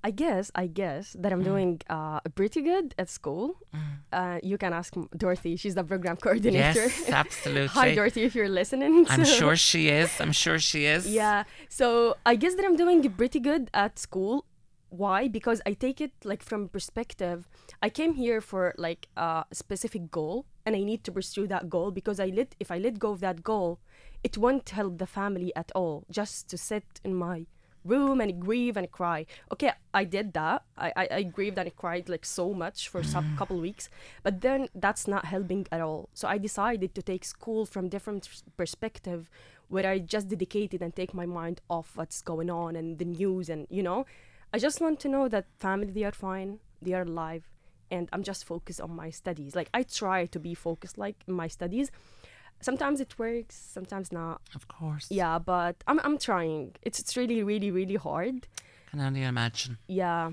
I 0.08 0.10
guess, 0.24 0.44
I 0.54 0.66
guess 0.80 1.04
that 1.22 1.30
I'm 1.34 1.42
doing 1.52 1.72
uh, 1.96 2.20
pretty 2.40 2.60
good 2.62 2.86
at 3.02 3.08
school. 3.18 3.44
Uh, 4.18 4.38
you 4.50 4.56
can 4.62 4.72
ask 4.80 4.90
Dorothy. 5.16 5.56
She's 5.62 5.74
the 5.80 5.82
program 5.92 6.16
coordinator. 6.24 6.86
Yes, 6.86 7.10
absolutely. 7.22 7.66
Hi, 7.80 7.94
Dorothy, 8.00 8.22
if 8.28 8.32
you're 8.36 8.54
listening. 8.60 8.92
I'm 9.12 9.24
So- 9.24 9.38
sure 9.40 9.56
she 9.70 9.82
is. 9.88 10.10
I'm 10.22 10.30
sure 10.44 10.58
she 10.70 10.80
is. 10.96 11.02
Yeah. 11.22 11.38
So 11.68 11.86
I 12.24 12.34
guess 12.42 12.54
that 12.56 12.64
I'm 12.68 12.76
doing 12.76 12.98
pretty 13.20 13.40
good 13.50 13.64
at 13.74 13.98
school. 13.98 14.34
Why? 14.90 15.20
Because 15.38 15.58
I 15.66 15.72
take 15.86 15.98
it 16.06 16.12
like 16.30 16.42
from 16.50 16.68
perspective. 16.76 17.38
I 17.82 17.88
came 17.98 18.12
here 18.14 18.40
for 18.40 18.62
like 18.78 19.08
a 19.16 19.44
specific 19.62 20.02
goal, 20.18 20.46
and 20.64 20.72
I 20.76 20.82
need 20.90 21.02
to 21.06 21.10
pursue 21.18 21.46
that 21.48 21.64
goal 21.68 21.90
because 21.90 22.18
I 22.20 22.26
let 22.38 22.54
if 22.64 22.68
I 22.70 22.78
let 22.78 22.94
go 23.04 23.10
of 23.16 23.20
that 23.26 23.38
goal, 23.42 23.70
it 24.22 24.34
won't 24.38 24.68
help 24.78 24.92
the 25.02 25.06
family 25.18 25.50
at 25.62 25.72
all. 25.80 26.04
Just 26.18 26.48
to 26.50 26.56
sit 26.70 26.86
in 27.08 27.12
my 27.26 27.46
room 27.86 28.20
and 28.20 28.40
grieve 28.40 28.76
and 28.76 28.90
cry. 28.90 29.26
Okay, 29.52 29.72
I 29.94 30.04
did 30.04 30.32
that. 30.34 30.62
I, 30.76 30.92
I, 30.96 31.08
I 31.10 31.22
grieved 31.22 31.58
and 31.58 31.66
I 31.68 31.70
cried 31.70 32.08
like 32.08 32.24
so 32.24 32.52
much 32.52 32.88
for 32.88 33.02
some 33.02 33.24
mm. 33.24 33.38
couple 33.38 33.58
weeks, 33.60 33.88
but 34.22 34.40
then 34.40 34.68
that's 34.74 35.06
not 35.06 35.26
helping 35.26 35.66
at 35.70 35.80
all. 35.80 36.08
So 36.14 36.28
I 36.28 36.38
decided 36.38 36.94
to 36.94 37.02
take 37.02 37.24
school 37.24 37.66
from 37.66 37.88
different 37.88 38.28
perspective, 38.56 39.30
where 39.68 39.86
I 39.86 39.98
just 39.98 40.28
dedicated 40.28 40.82
and 40.82 40.94
take 40.94 41.12
my 41.12 41.26
mind 41.26 41.60
off 41.68 41.92
what's 41.96 42.22
going 42.22 42.50
on 42.50 42.76
and 42.76 42.98
the 42.98 43.04
news 43.04 43.48
and 43.48 43.66
you 43.70 43.82
know, 43.82 44.06
I 44.52 44.58
just 44.58 44.80
want 44.80 45.00
to 45.00 45.08
know 45.08 45.28
that 45.28 45.46
family 45.58 45.90
they 45.90 46.04
are 46.04 46.12
fine, 46.12 46.60
they 46.80 46.92
are 46.92 47.02
alive, 47.02 47.44
and 47.90 48.08
I'm 48.12 48.22
just 48.22 48.44
focused 48.44 48.80
on 48.80 48.94
my 48.94 49.10
studies. 49.10 49.54
Like 49.54 49.68
I 49.74 49.82
try 49.82 50.26
to 50.26 50.38
be 50.38 50.54
focused 50.54 50.98
like 50.98 51.16
in 51.26 51.34
my 51.34 51.48
studies. 51.48 51.90
Sometimes 52.60 53.00
it 53.00 53.18
works, 53.18 53.54
sometimes 53.54 54.10
not. 54.10 54.40
Of 54.54 54.68
course. 54.68 55.06
Yeah, 55.10 55.38
but 55.38 55.76
I'm 55.86 56.00
I'm 56.00 56.18
trying. 56.18 56.74
It's 56.82 56.98
it's 56.98 57.16
really 57.16 57.42
really 57.42 57.70
really 57.70 57.96
hard. 57.96 58.46
Can 58.90 59.00
only 59.00 59.22
imagine. 59.22 59.78
Yeah. 59.88 60.32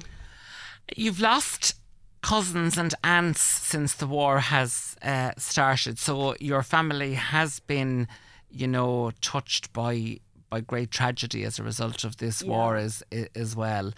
You've 0.95 1.19
lost 1.19 1.75
cousins 2.21 2.77
and 2.77 2.95
aunts 3.03 3.41
since 3.41 3.93
the 3.93 4.07
war 4.07 4.39
has 4.39 4.95
uh, 5.01 5.31
started. 5.37 5.99
So 5.99 6.35
your 6.39 6.63
family 6.63 7.15
has 7.15 7.59
been, 7.59 8.07
you 8.49 8.67
know, 8.67 9.11
touched 9.21 9.71
by 9.73 10.19
by 10.49 10.61
great 10.61 10.91
tragedy 10.91 11.43
as 11.43 11.59
a 11.59 11.63
result 11.63 12.03
of 12.03 12.17
this 12.17 12.43
war 12.43 12.75
as 12.75 13.03
as 13.35 13.55
well. 13.55 13.91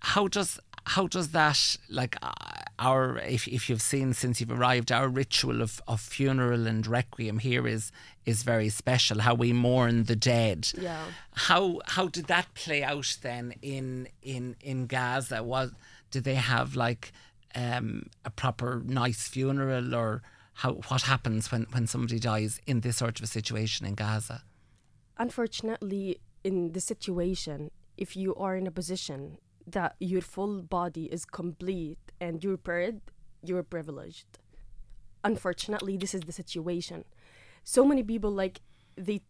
How 0.00 0.28
does 0.28 0.60
how 0.86 1.06
does 1.06 1.30
that 1.30 1.76
like 1.88 2.16
uh, 2.22 2.59
our 2.80 3.18
if 3.18 3.46
if 3.46 3.68
you've 3.68 3.82
seen 3.82 4.12
since 4.14 4.40
you've 4.40 4.50
arrived 4.50 4.90
our 4.90 5.08
ritual 5.08 5.60
of, 5.62 5.80
of 5.86 6.00
funeral 6.00 6.66
and 6.66 6.86
requiem 6.86 7.38
here 7.38 7.68
is 7.68 7.92
is 8.24 8.42
very 8.42 8.68
special 8.70 9.20
how 9.20 9.34
we 9.34 9.52
mourn 9.52 10.04
the 10.04 10.16
dead 10.16 10.68
Yeah. 10.80 11.04
how 11.34 11.80
how 11.84 12.08
did 12.08 12.26
that 12.26 12.46
play 12.54 12.82
out 12.82 13.18
then 13.22 13.54
in 13.62 14.08
in 14.22 14.56
in 14.62 14.86
Gaza? 14.86 15.42
Was 15.42 15.70
did 16.10 16.24
they 16.24 16.36
have 16.36 16.74
like 16.74 17.12
um, 17.54 18.06
a 18.24 18.30
proper 18.30 18.82
nice 18.84 19.28
funeral, 19.28 19.94
or 19.94 20.22
how 20.54 20.74
what 20.88 21.02
happens 21.02 21.52
when 21.52 21.66
when 21.72 21.86
somebody 21.86 22.18
dies 22.18 22.60
in 22.66 22.80
this 22.80 22.96
sort 22.98 23.18
of 23.18 23.24
a 23.24 23.26
situation 23.28 23.86
in 23.86 23.94
Gaza? 23.94 24.42
Unfortunately, 25.18 26.18
in 26.42 26.72
the 26.72 26.80
situation, 26.80 27.70
if 27.96 28.16
you 28.16 28.34
are 28.36 28.56
in 28.56 28.66
a 28.66 28.70
position 28.70 29.38
that 29.72 29.96
your 29.98 30.20
full 30.20 30.62
body 30.62 31.06
is 31.06 31.24
complete 31.24 31.98
and 32.20 32.42
you're 32.42 32.56
paired, 32.56 33.00
you're 33.42 33.62
privileged. 33.62 34.38
Unfortunately, 35.24 35.96
this 35.96 36.14
is 36.14 36.22
the 36.22 36.32
situation. 36.32 37.04
So 37.64 37.84
many 37.84 38.02
people 38.02 38.30
like 38.30 38.60
they 38.96 39.22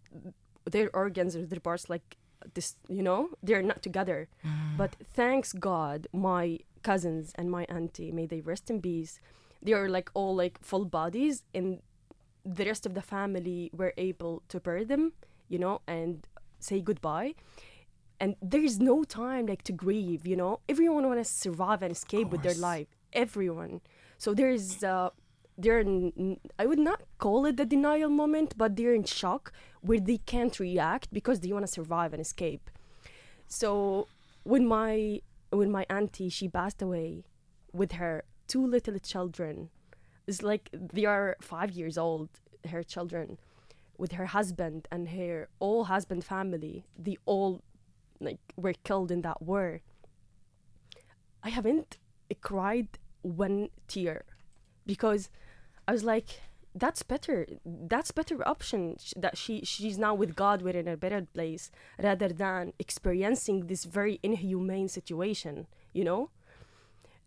their 0.64 0.90
organs 0.94 1.34
or 1.36 1.46
their 1.46 1.60
parts 1.60 1.88
like 1.88 2.16
this, 2.54 2.76
you 2.88 3.02
know, 3.02 3.30
they're 3.42 3.62
not 3.62 3.82
together. 3.82 4.28
Mm. 4.44 4.76
But 4.76 4.96
thanks 5.12 5.52
God, 5.52 6.06
my 6.12 6.60
cousins 6.82 7.32
and 7.34 7.50
my 7.50 7.64
auntie, 7.64 8.12
may 8.12 8.26
they 8.26 8.40
rest 8.40 8.70
in 8.70 8.80
peace. 8.80 9.20
They 9.62 9.72
are 9.72 9.88
like 9.88 10.10
all 10.14 10.34
like 10.34 10.58
full 10.62 10.84
bodies 10.84 11.42
and 11.54 11.80
the 12.44 12.64
rest 12.64 12.86
of 12.86 12.94
the 12.94 13.02
family 13.02 13.70
were 13.74 13.92
able 13.96 14.42
to 14.48 14.60
bury 14.60 14.84
them, 14.84 15.12
you 15.48 15.58
know, 15.58 15.82
and 15.86 16.26
say 16.58 16.80
goodbye. 16.80 17.34
And 18.20 18.36
there 18.42 18.62
is 18.62 18.78
no 18.78 19.02
time 19.04 19.46
like 19.46 19.62
to 19.62 19.72
grieve, 19.72 20.26
you 20.26 20.36
know. 20.36 20.60
Everyone 20.68 21.06
want 21.06 21.20
to 21.20 21.24
survive 21.24 21.82
and 21.82 21.92
escape 21.92 22.28
with 22.28 22.42
their 22.42 22.54
life. 22.54 22.88
Everyone. 23.14 23.80
So 24.18 24.34
there 24.34 24.50
is, 24.50 24.84
uh, 24.84 25.10
they're, 25.56 25.80
in, 25.80 26.38
I 26.58 26.66
would 26.66 26.78
not 26.78 27.02
call 27.18 27.46
it 27.46 27.56
the 27.56 27.64
denial 27.64 28.10
moment, 28.10 28.54
but 28.58 28.76
they're 28.76 28.94
in 28.94 29.04
shock 29.04 29.52
where 29.80 30.00
they 30.00 30.18
can't 30.18 30.60
react 30.60 31.08
because 31.12 31.40
they 31.40 31.52
want 31.52 31.64
to 31.66 31.72
survive 31.72 32.12
and 32.12 32.20
escape. 32.20 32.68
So 33.48 34.06
when 34.44 34.66
my 34.66 35.20
when 35.50 35.70
my 35.70 35.84
auntie 35.90 36.28
she 36.28 36.48
passed 36.48 36.80
away 36.80 37.24
with 37.72 37.92
her 37.92 38.22
two 38.46 38.64
little 38.64 38.98
children, 38.98 39.70
it's 40.26 40.42
like 40.42 40.70
they 40.72 41.04
are 41.04 41.36
five 41.40 41.72
years 41.72 41.98
old. 41.98 42.28
Her 42.68 42.82
children, 42.82 43.38
with 43.96 44.12
her 44.12 44.26
husband 44.26 44.86
and 44.92 45.08
her 45.08 45.48
all 45.58 45.84
husband 45.84 46.24
family, 46.24 46.84
they 46.96 47.16
all 47.24 47.62
like 48.20 48.38
were 48.56 48.74
killed 48.84 49.10
in 49.10 49.22
that 49.22 49.42
war. 49.42 49.80
I 51.42 51.48
haven't 51.48 51.98
cried 52.40 52.98
one 53.22 53.70
tear 53.88 54.24
because 54.86 55.30
I 55.88 55.92
was 55.92 56.04
like, 56.04 56.40
that's 56.74 57.02
better. 57.02 57.46
That's 57.64 58.12
better 58.12 58.46
option 58.46 58.96
that 59.16 59.36
she 59.36 59.64
she's 59.64 59.98
now 59.98 60.14
with 60.14 60.36
God. 60.36 60.62
We're 60.62 60.76
in 60.76 60.88
a 60.88 60.96
better 60.96 61.26
place 61.34 61.70
rather 62.00 62.28
than 62.28 62.72
experiencing 62.78 63.66
this 63.66 63.84
very 63.84 64.20
inhumane 64.22 64.88
situation. 64.88 65.66
You 65.92 66.04
know, 66.04 66.30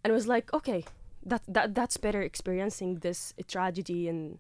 and 0.04 0.12
I 0.12 0.16
was 0.16 0.28
like, 0.28 0.54
okay, 0.54 0.86
that 1.26 1.42
that 1.48 1.76
that's 1.76 1.98
better 1.98 2.22
experiencing 2.22 3.00
this 3.00 3.34
tragedy 3.48 4.08
and 4.08 4.40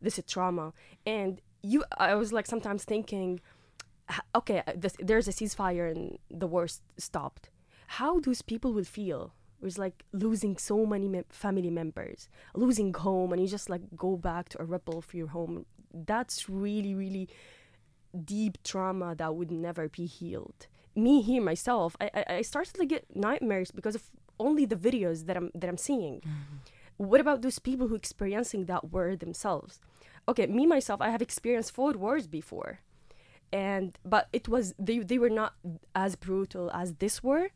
this 0.00 0.20
trauma. 0.28 0.72
And 1.04 1.40
you, 1.62 1.84
I 1.96 2.14
was 2.14 2.32
like 2.32 2.46
sometimes 2.46 2.84
thinking, 2.84 3.40
okay, 4.34 4.62
uh, 4.66 4.72
this, 4.76 4.96
there's 4.98 5.28
a 5.28 5.32
ceasefire 5.32 5.90
and 5.90 6.18
the 6.30 6.46
war 6.46 6.66
stopped. 6.98 7.50
How 7.86 8.20
those 8.20 8.42
people 8.42 8.72
will 8.72 8.84
feel? 8.84 9.32
It 9.60 9.64
was 9.64 9.78
like 9.78 10.04
losing 10.12 10.58
so 10.58 10.84
many 10.84 11.08
mem- 11.08 11.24
family 11.30 11.70
members, 11.70 12.28
losing 12.54 12.92
home, 12.92 13.32
and 13.32 13.40
you 13.40 13.48
just 13.48 13.70
like 13.70 13.82
go 13.96 14.16
back 14.16 14.48
to 14.50 14.62
a 14.62 14.64
ripple 14.64 14.98
of 14.98 15.14
your 15.14 15.28
home. 15.28 15.64
That's 15.92 16.48
really, 16.48 16.94
really 16.94 17.28
deep 18.24 18.62
trauma 18.62 19.14
that 19.14 19.34
would 19.34 19.50
never 19.50 19.88
be 19.88 20.06
healed. 20.06 20.66
Me 20.94 21.22
here 21.22 21.42
myself, 21.42 21.96
I, 22.00 22.10
I, 22.14 22.24
I 22.36 22.42
started 22.42 22.74
to 22.74 22.86
get 22.86 23.06
nightmares 23.14 23.70
because 23.70 23.94
of 23.94 24.10
only 24.38 24.64
the 24.64 24.76
videos 24.76 25.26
that 25.26 25.36
I'm 25.36 25.50
that 25.54 25.68
I'm 25.68 25.78
seeing. 25.78 26.22
What 26.96 27.20
about 27.20 27.42
those 27.42 27.58
people 27.58 27.88
who 27.88 27.94
experiencing 27.94 28.66
that 28.66 28.92
war 28.92 29.16
themselves? 29.16 29.80
Okay, 30.28 30.46
me 30.46 30.66
myself, 30.66 31.00
I 31.00 31.10
have 31.10 31.22
experienced 31.22 31.72
four 31.72 31.92
wars 31.92 32.26
before, 32.26 32.80
and 33.54 33.96
but 34.04 34.28
it 34.32 34.48
was 34.48 34.74
they 34.78 34.98
they 34.98 35.16
were 35.16 35.30
not 35.30 35.54
as 35.94 36.16
brutal 36.16 36.70
as 36.72 36.94
this 36.94 37.22
were 37.22 37.48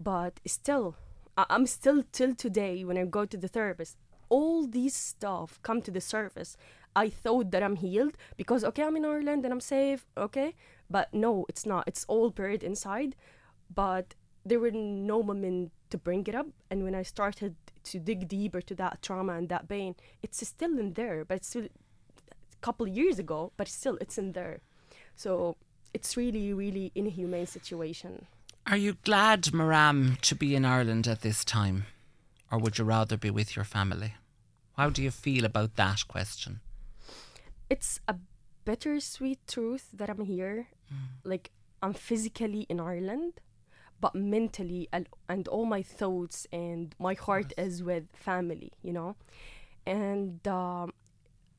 but 0.00 0.40
still, 0.46 0.96
I'm 1.36 1.66
still 1.66 2.02
till 2.10 2.34
today 2.34 2.84
when 2.84 2.96
I 2.96 3.04
go 3.04 3.26
to 3.26 3.36
the 3.36 3.48
therapist, 3.48 3.98
all 4.30 4.66
these 4.66 4.96
stuff 4.96 5.60
come 5.62 5.82
to 5.82 5.90
the 5.90 6.00
surface. 6.00 6.56
I 6.96 7.10
thought 7.10 7.50
that 7.50 7.62
I'm 7.62 7.76
healed 7.76 8.16
because 8.36 8.64
okay, 8.64 8.82
I'm 8.82 8.96
in 8.96 9.04
Ireland 9.04 9.44
and 9.44 9.52
I'm 9.52 9.60
safe, 9.60 10.06
okay, 10.16 10.54
but 10.88 11.12
no, 11.12 11.44
it's 11.48 11.66
not. 11.66 11.84
It's 11.86 12.06
all 12.08 12.30
buried 12.30 12.62
inside, 12.62 13.14
but 13.72 14.14
there 14.44 14.58
were 14.58 14.70
no 14.70 15.22
moment 15.22 15.70
to 15.90 15.98
bring 15.98 16.26
it 16.26 16.34
up. 16.34 16.46
And 16.70 16.82
when 16.82 16.94
I 16.94 17.02
started 17.02 17.54
to 17.84 17.98
dig 17.98 18.26
deeper 18.26 18.62
to 18.62 18.74
that 18.76 19.02
trauma 19.02 19.34
and 19.34 19.48
that 19.50 19.68
pain, 19.68 19.96
it's 20.22 20.46
still 20.46 20.78
in 20.78 20.94
there, 20.94 21.24
but 21.26 21.36
it's 21.36 21.48
still 21.48 21.64
a 21.64 22.56
couple 22.62 22.88
years 22.88 23.18
ago, 23.18 23.52
but 23.58 23.68
still 23.68 23.98
it's 24.00 24.16
in 24.16 24.32
there. 24.32 24.60
So 25.20 25.58
it's 25.92 26.16
really, 26.16 26.54
really 26.54 26.92
inhumane 26.94 27.46
situation. 27.46 28.24
Are 28.66 28.78
you 28.78 28.96
glad, 29.04 29.42
Maram, 29.52 30.18
to 30.22 30.34
be 30.34 30.54
in 30.54 30.64
Ireland 30.64 31.06
at 31.06 31.20
this 31.20 31.44
time, 31.44 31.84
or 32.50 32.58
would 32.58 32.78
you 32.78 32.84
rather 32.86 33.18
be 33.18 33.28
with 33.28 33.54
your 33.54 33.66
family? 33.66 34.14
How 34.78 34.88
do 34.88 35.02
you 35.02 35.10
feel 35.10 35.44
about 35.44 35.76
that 35.76 36.08
question? 36.08 36.60
It's 37.68 38.00
a 38.08 38.14
bittersweet 38.64 39.40
truth 39.46 39.90
that 39.92 40.08
I'm 40.08 40.24
here. 40.24 40.68
Like 41.22 41.50
I'm 41.82 41.92
physically 41.92 42.64
in 42.70 42.80
Ireland, 42.80 43.42
but 44.00 44.14
mentally 44.14 44.88
and, 44.90 45.06
and 45.28 45.46
all 45.48 45.66
my 45.66 45.82
thoughts 45.82 46.46
and 46.50 46.94
my 46.98 47.12
heart 47.12 47.52
is 47.58 47.82
with 47.82 48.04
family, 48.14 48.72
you 48.82 48.94
know? 48.94 49.16
And 49.84 50.48
um, 50.48 50.94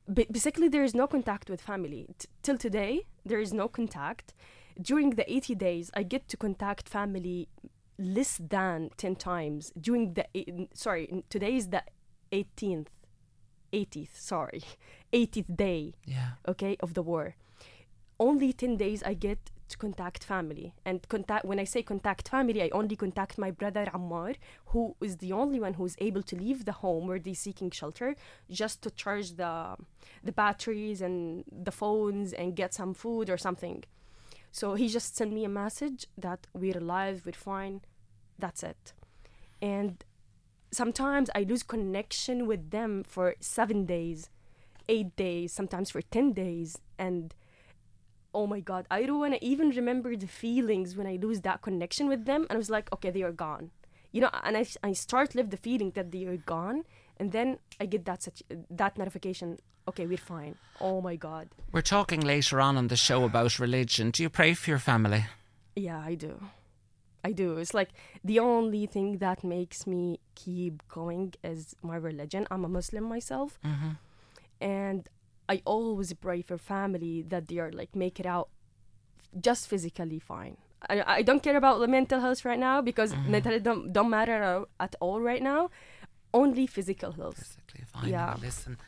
ba- 0.08 0.26
basically, 0.30 0.68
there 0.68 0.84
is 0.84 0.94
no 0.94 1.06
contact 1.06 1.48
with 1.50 1.60
family. 1.60 2.06
T- 2.18 2.28
till 2.42 2.58
today, 2.58 3.06
there 3.24 3.40
is 3.40 3.52
no 3.52 3.68
contact. 3.68 4.34
During 4.80 5.10
the 5.10 5.30
80 5.30 5.54
days, 5.54 5.90
I 5.94 6.02
get 6.02 6.28
to 6.28 6.36
contact 6.36 6.88
family 6.88 7.48
less 7.98 8.38
than 8.38 8.90
10 8.96 9.16
times. 9.16 9.72
During 9.80 10.14
the, 10.14 10.26
eight- 10.34 10.76
sorry, 10.76 11.22
today 11.28 11.56
is 11.56 11.68
the 11.68 11.82
18th, 12.32 12.86
80th, 13.72 14.08
sorry, 14.14 14.62
80th 15.12 15.56
day 15.56 15.94
Yeah. 16.06 16.32
okay, 16.48 16.76
of 16.80 16.94
the 16.94 17.02
war. 17.02 17.34
Only 18.18 18.52
10 18.52 18.76
days 18.76 19.02
I 19.02 19.14
get 19.14 19.50
to 19.72 19.78
contact 19.78 20.24
family. 20.24 20.74
And 20.84 21.06
contact 21.08 21.44
when 21.44 21.58
I 21.58 21.64
say 21.64 21.82
contact 21.82 22.28
family, 22.28 22.62
I 22.62 22.68
only 22.72 22.96
contact 22.96 23.38
my 23.38 23.50
brother 23.50 23.86
Ammar, 23.92 24.36
who 24.66 24.94
is 25.00 25.16
the 25.16 25.32
only 25.32 25.58
one 25.60 25.74
who's 25.74 25.96
able 25.98 26.22
to 26.22 26.36
leave 26.36 26.64
the 26.64 26.78
home 26.84 27.06
where 27.06 27.18
they're 27.18 27.34
seeking 27.34 27.70
shelter, 27.70 28.14
just 28.50 28.82
to 28.82 28.90
charge 28.90 29.28
the 29.36 29.76
the 30.22 30.32
batteries 30.32 31.02
and 31.02 31.44
the 31.50 31.72
phones 31.72 32.32
and 32.32 32.54
get 32.54 32.72
some 32.74 32.94
food 32.94 33.28
or 33.28 33.36
something. 33.36 33.84
So 34.52 34.74
he 34.74 34.88
just 34.88 35.16
sent 35.16 35.32
me 35.32 35.44
a 35.44 35.48
message 35.48 36.06
that 36.16 36.46
we're 36.52 36.78
alive, 36.78 37.22
we're 37.24 37.32
fine. 37.32 37.80
That's 38.38 38.62
it. 38.62 38.92
And 39.60 40.04
sometimes 40.70 41.30
I 41.34 41.42
lose 41.44 41.62
connection 41.62 42.46
with 42.46 42.70
them 42.70 43.02
for 43.04 43.34
seven 43.40 43.86
days, 43.86 44.28
eight 44.88 45.16
days, 45.16 45.52
sometimes 45.52 45.90
for 45.90 46.02
10 46.02 46.32
days. 46.32 46.78
And 46.98 47.34
oh 48.34 48.46
my 48.46 48.60
God, 48.60 48.86
I 48.90 49.04
don't 49.04 49.20
want 49.20 49.34
to 49.34 49.44
even 49.44 49.70
remember 49.70 50.16
the 50.16 50.26
feelings 50.26 50.96
when 50.96 51.06
I 51.06 51.16
lose 51.20 51.40
that 51.42 51.62
connection 51.62 52.08
with 52.08 52.24
them. 52.24 52.46
And 52.48 52.52
I 52.52 52.56
was 52.56 52.70
like, 52.70 52.92
okay, 52.92 53.10
they 53.10 53.22
are 53.22 53.32
gone. 53.32 53.70
You 54.10 54.22
know, 54.22 54.30
and 54.42 54.56
I, 54.56 54.66
I 54.82 54.92
start 54.92 55.34
live 55.34 55.50
the 55.50 55.56
feeling 55.56 55.92
that 55.92 56.12
they 56.12 56.24
are 56.26 56.36
gone. 56.36 56.84
And 57.18 57.32
then 57.32 57.58
I 57.80 57.86
get 57.86 58.04
that 58.04 58.22
such 58.22 58.42
that 58.70 58.98
notification. 58.98 59.58
Okay, 59.88 60.06
we're 60.06 60.16
fine. 60.16 60.56
Oh 60.80 61.00
my 61.00 61.16
God. 61.16 61.48
We're 61.72 61.82
talking 61.82 62.20
later 62.20 62.60
on 62.60 62.76
in 62.76 62.88
the 62.88 62.96
show 62.96 63.24
about 63.24 63.58
religion. 63.58 64.10
Do 64.10 64.22
you 64.22 64.30
pray 64.30 64.54
for 64.54 64.70
your 64.70 64.78
family? 64.78 65.26
Yeah, 65.74 65.98
I 65.98 66.14
do. 66.14 66.40
I 67.24 67.32
do. 67.32 67.56
It's 67.56 67.74
like 67.74 67.90
the 68.24 68.38
only 68.38 68.86
thing 68.86 69.18
that 69.18 69.44
makes 69.44 69.86
me 69.86 70.20
keep 70.34 70.86
going 70.88 71.34
is 71.42 71.76
my 71.82 71.96
religion. 71.96 72.46
I'm 72.50 72.64
a 72.64 72.68
Muslim 72.68 73.04
myself. 73.04 73.58
Mm-hmm. 73.64 73.90
And 74.60 75.08
I 75.48 75.62
always 75.64 76.12
pray 76.14 76.42
for 76.42 76.58
family 76.58 77.22
that 77.22 77.48
they 77.48 77.58
are 77.58 77.72
like 77.72 77.94
make 77.94 78.18
it 78.20 78.26
out 78.26 78.48
just 79.40 79.68
physically 79.68 80.18
fine. 80.18 80.56
I, 80.88 81.18
I 81.18 81.22
don't 81.22 81.42
care 81.42 81.56
about 81.56 81.78
the 81.80 81.88
mental 81.88 82.20
health 82.20 82.44
right 82.44 82.58
now 82.58 82.80
because 82.80 83.14
mental 83.28 83.52
health 83.52 83.62
don't, 83.62 83.92
don't 83.92 84.10
matter 84.10 84.66
at 84.80 84.94
all 85.00 85.20
right 85.20 85.42
now. 85.42 85.70
Only 86.34 86.66
physical 86.66 87.12
health. 87.12 87.36
Physically 87.36 87.84
fine. 87.86 88.08
Yeah. 88.08 88.34
Listen, 88.40 88.78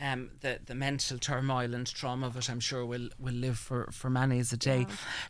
um, 0.00 0.30
the 0.40 0.58
the 0.64 0.74
mental 0.74 1.18
turmoil 1.18 1.74
and 1.74 1.86
trauma 1.86 2.26
of 2.26 2.36
it, 2.36 2.50
I'm 2.50 2.60
sure 2.60 2.84
will 2.84 3.10
will 3.18 3.34
live 3.34 3.58
for 3.58 3.88
for 3.92 4.10
many 4.10 4.38
as 4.40 4.52
a 4.52 4.56
day. 4.56 4.86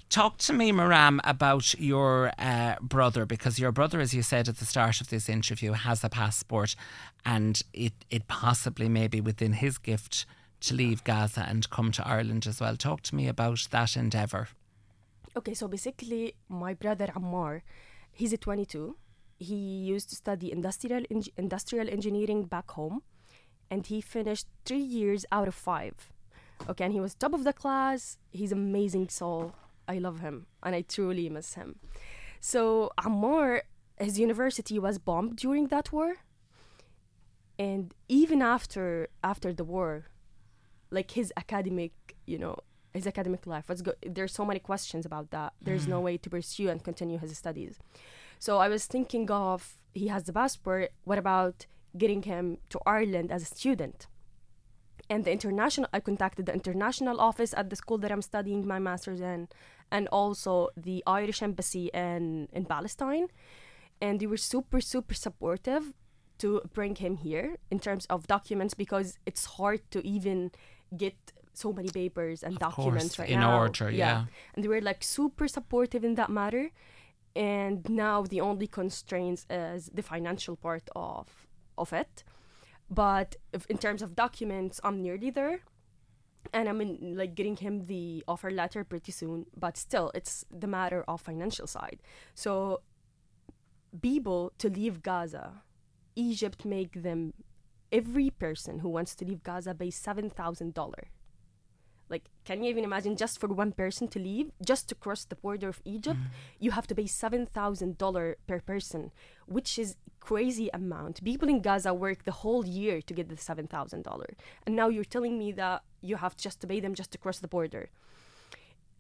Talk 0.09 0.39
to 0.39 0.53
me, 0.53 0.73
Maram, 0.73 1.19
about 1.25 1.75
your 1.79 2.33
uh, 2.39 2.77
brother 2.81 3.27
because 3.27 3.59
your 3.59 3.73
brother, 3.73 4.01
as 4.01 4.15
you 4.15 4.23
said 4.23 4.49
at 4.49 4.59
the 4.59 4.65
start 4.65 5.01
of 5.01 5.11
this 5.11 5.29
interview, 5.29 5.73
has 5.73 6.03
a 6.05 6.09
passport, 6.09 6.77
and 7.27 7.61
it 7.73 7.93
it 8.09 8.27
possibly 8.29 8.89
may 8.89 9.09
be 9.09 9.21
within 9.21 9.55
his 9.55 9.77
gift 9.77 10.25
to 10.67 10.75
leave 10.75 11.05
Gaza 11.05 11.45
and 11.49 11.69
come 11.71 11.93
to 11.93 12.07
Ireland 12.07 12.47
as 12.47 12.61
well. 12.61 12.77
Talk 12.77 13.03
to 13.03 13.15
me 13.15 13.29
about 13.29 13.69
that 13.71 13.97
endeavour. 13.97 14.49
Okay, 15.37 15.55
so 15.55 15.69
basically, 15.69 16.35
my 16.49 16.75
brother 16.75 17.09
Ammar, 17.15 17.63
he's 18.13 18.33
a 18.33 18.37
22. 18.37 18.97
He 19.39 19.55
used 19.55 20.11
to 20.11 20.17
study 20.17 20.53
industrial 20.53 21.03
eng- 21.11 21.35
industrial 21.37 21.91
engineering 21.91 22.45
back 22.45 22.71
home, 22.71 23.03
and 23.71 23.87
he 23.87 24.01
finished 24.01 24.47
three 24.65 24.79
years 24.79 25.27
out 25.33 25.49
of 25.49 25.55
five. 25.55 26.13
Okay, 26.69 26.85
and 26.85 26.93
he 26.93 27.01
was 27.01 27.15
top 27.15 27.35
of 27.35 27.45
the 27.45 27.53
class. 27.53 28.19
He's 28.31 28.53
amazing 28.53 29.09
soul. 29.09 29.55
I 29.89 29.99
love 29.99 30.21
him, 30.21 30.47
and 30.63 30.75
I 30.75 30.83
truly 30.83 31.29
miss 31.29 31.55
him. 31.55 31.81
So 32.41 32.91
Ammar, 32.99 33.63
his 33.99 34.19
university 34.19 34.79
was 34.79 34.99
bombed 34.99 35.37
during 35.37 35.67
that 35.69 35.93
war, 35.93 36.17
and 37.59 37.93
even 38.09 38.41
after 38.41 39.09
after 39.23 39.53
the 39.53 39.65
war, 39.65 40.07
like 40.95 41.11
his 41.11 41.33
academic, 41.37 41.93
you 42.27 42.39
know, 42.39 42.57
his 42.93 43.07
academic 43.07 43.47
life. 43.47 43.69
What's 43.69 43.83
go- 43.83 44.01
There's 44.07 44.33
so 44.33 44.45
many 44.45 44.61
questions 44.61 45.05
about 45.05 45.31
that. 45.31 45.53
There's 45.61 45.87
no 45.87 45.97
mm-hmm. 45.97 46.05
way 46.05 46.17
to 46.19 46.31
pursue 46.31 46.69
and 46.71 46.83
continue 46.83 47.19
his 47.19 47.37
studies. 47.37 47.79
So 48.39 48.59
I 48.59 48.69
was 48.69 48.87
thinking 48.87 49.31
of 49.31 49.77
he 49.93 50.09
has 50.09 50.25
the 50.25 50.33
passport. 50.33 50.93
What 51.05 51.19
about 51.19 51.67
getting 51.97 52.23
him 52.23 52.59
to 52.71 52.79
Ireland 52.87 53.31
as 53.31 53.43
a 53.43 53.47
student? 53.47 54.07
And 55.11 55.25
the 55.25 55.33
international, 55.33 55.89
I 55.93 56.01
contacted 56.01 56.47
the 56.47 56.55
international 56.55 57.21
office 57.21 57.53
at 57.55 57.69
the 57.69 57.77
school 57.77 57.99
that 57.99 58.11
I'm 58.11 58.23
studying 58.23 58.67
my 58.67 58.79
master's 58.79 59.21
in, 59.21 59.49
and 59.91 60.09
also 60.09 60.71
the 60.77 61.03
Irish 61.07 61.43
embassy 61.43 61.91
in 61.93 62.49
in 62.53 62.65
Palestine, 62.65 63.27
and 64.01 64.19
they 64.19 64.27
were 64.27 64.43
super 64.53 64.81
super 64.81 65.15
supportive 65.15 65.93
to 66.39 66.63
bring 66.73 66.97
him 66.97 67.17
here 67.17 67.57
in 67.71 67.79
terms 67.79 68.07
of 68.07 68.27
documents 68.27 68.75
because 68.75 69.19
it's 69.27 69.45
hard 69.45 69.81
to 69.91 70.05
even 70.07 70.51
get 70.97 71.33
so 71.53 71.73
many 71.73 71.89
papers 71.89 72.43
and 72.43 72.59
documents 72.59 73.17
course, 73.17 73.19
right 73.21 73.31
in 73.31 73.41
now. 73.41 73.59
order, 73.59 73.91
yeah. 73.91 74.25
And 74.55 74.65
they 74.65 74.69
were 74.69 74.81
like 74.81 75.03
super 75.03 75.47
supportive 75.49 76.05
in 76.05 76.15
that 76.17 76.31
matter. 76.31 76.71
And 77.37 77.89
now 77.89 78.23
the 78.23 78.41
only 78.41 78.67
constraints 78.67 79.47
is 79.51 79.91
the 79.93 80.03
financial 80.03 80.57
part 80.57 80.89
of 80.95 81.47
of 81.77 81.93
it. 81.93 82.25
But 82.91 83.37
if, 83.53 83.67
in 83.67 83.79
terms 83.79 84.03
of 84.03 84.15
documents, 84.15 84.81
I'm 84.85 85.03
nearly 85.03 85.31
there. 85.31 85.61
And 86.53 86.69
I'm 86.69 86.81
in, 86.81 87.17
like 87.17 87.35
getting 87.35 87.57
him 87.57 87.87
the 87.87 88.23
offer 88.29 88.51
letter 88.51 88.85
pretty 88.85 89.13
soon. 89.13 89.47
But 89.57 89.77
still, 89.77 90.11
it's 90.15 90.45
the 90.51 90.67
matter 90.67 91.03
of 91.09 91.21
financial 91.21 91.67
side. 91.67 92.01
So 92.35 92.83
people 94.03 94.53
to 94.59 94.69
leave 94.69 95.03
Gaza, 95.03 95.63
Egypt 96.15 96.65
make 96.65 97.03
them 97.03 97.33
every 98.01 98.31
person 98.31 98.75
who 98.81 98.91
wants 98.97 99.15
to 99.17 99.25
leave 99.25 99.43
Gaza 99.49 99.73
pays 99.75 99.97
seven 100.09 100.29
thousand 100.41 100.75
dollar. 100.75 101.05
Like, 102.13 102.25
can 102.45 102.63
you 102.63 102.69
even 102.71 102.85
imagine 102.85 103.17
just 103.17 103.41
for 103.41 103.49
one 103.49 103.73
person 103.73 104.09
to 104.09 104.19
leave, 104.19 104.47
just 104.71 104.89
to 104.89 104.95
cross 104.95 105.25
the 105.25 105.37
border 105.45 105.69
of 105.69 105.81
Egypt, 105.87 106.21
you 106.65 106.71
have 106.77 106.87
to 106.89 106.95
pay 106.95 107.07
seven 107.07 107.47
thousand 107.47 107.97
dollar 108.05 108.37
per 108.47 108.61
person, 108.61 109.11
which 109.57 109.79
is 109.79 109.97
crazy 110.21 110.69
amount. 110.81 111.25
People 111.25 111.49
in 111.49 111.61
Gaza 111.63 111.93
work 111.95 112.25
the 112.25 112.39
whole 112.43 112.65
year 112.81 113.01
to 113.09 113.13
get 113.15 113.29
the 113.29 113.37
seven 113.37 113.67
thousand 113.67 114.03
dollar, 114.05 114.31
and 114.67 114.77
now 114.77 114.89
you're 114.95 115.13
telling 115.17 115.39
me 115.39 115.53
that 115.53 115.83
you 116.09 116.17
have 116.17 116.37
just 116.37 116.61
to 116.61 116.67
pay 116.67 116.81
them 116.81 116.95
just 116.95 117.11
to 117.13 117.19
cross 117.19 117.39
the 117.41 117.49
border. 117.57 117.89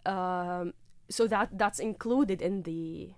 Um, 0.06 0.72
so 1.08 1.26
that 1.28 1.48
that's 1.62 1.80
included 1.90 2.40
in 2.48 2.62
the 2.62 3.12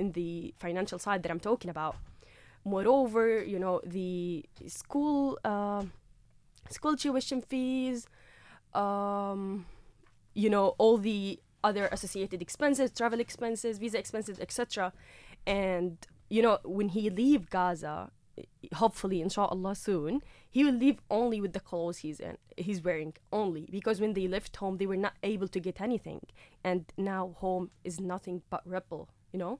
in 0.00 0.12
the 0.12 0.54
financial 0.58 0.98
side 0.98 1.22
that 1.22 1.30
I'm 1.32 1.44
talking 1.50 1.70
about. 1.70 1.96
Moreover, 2.64 3.42
you 3.42 3.58
know 3.58 3.80
the 3.84 4.44
school 4.66 5.38
uh, 5.44 5.84
school 6.70 6.96
tuition 6.96 7.42
fees, 7.42 8.06
um, 8.74 9.66
you 10.34 10.48
know 10.48 10.74
all 10.78 10.96
the 10.96 11.40
other 11.64 11.88
associated 11.90 12.40
expenses, 12.40 12.90
travel 12.90 13.20
expenses, 13.20 13.78
visa 13.78 13.98
expenses, 13.98 14.38
etc. 14.38 14.92
And 15.46 15.98
you 16.28 16.42
know 16.42 16.58
when 16.64 16.90
he 16.90 17.10
leave 17.10 17.50
Gaza, 17.50 18.10
hopefully 18.74 19.20
inshallah 19.20 19.74
soon, 19.74 20.22
he 20.48 20.64
will 20.64 20.74
leave 20.74 21.00
only 21.10 21.40
with 21.40 21.52
the 21.54 21.60
clothes 21.60 21.98
he's 21.98 22.20
in, 22.20 22.38
he's 22.56 22.82
wearing 22.82 23.14
only 23.32 23.68
because 23.70 24.00
when 24.00 24.12
they 24.12 24.28
left 24.28 24.56
home 24.56 24.76
they 24.78 24.86
were 24.86 24.96
not 24.96 25.14
able 25.22 25.48
to 25.48 25.60
get 25.60 25.80
anything, 25.80 26.20
and 26.62 26.84
now 26.96 27.34
home 27.38 27.70
is 27.82 28.00
nothing 28.00 28.42
but 28.50 28.62
rubble, 28.64 29.08
you 29.32 29.38
know. 29.38 29.58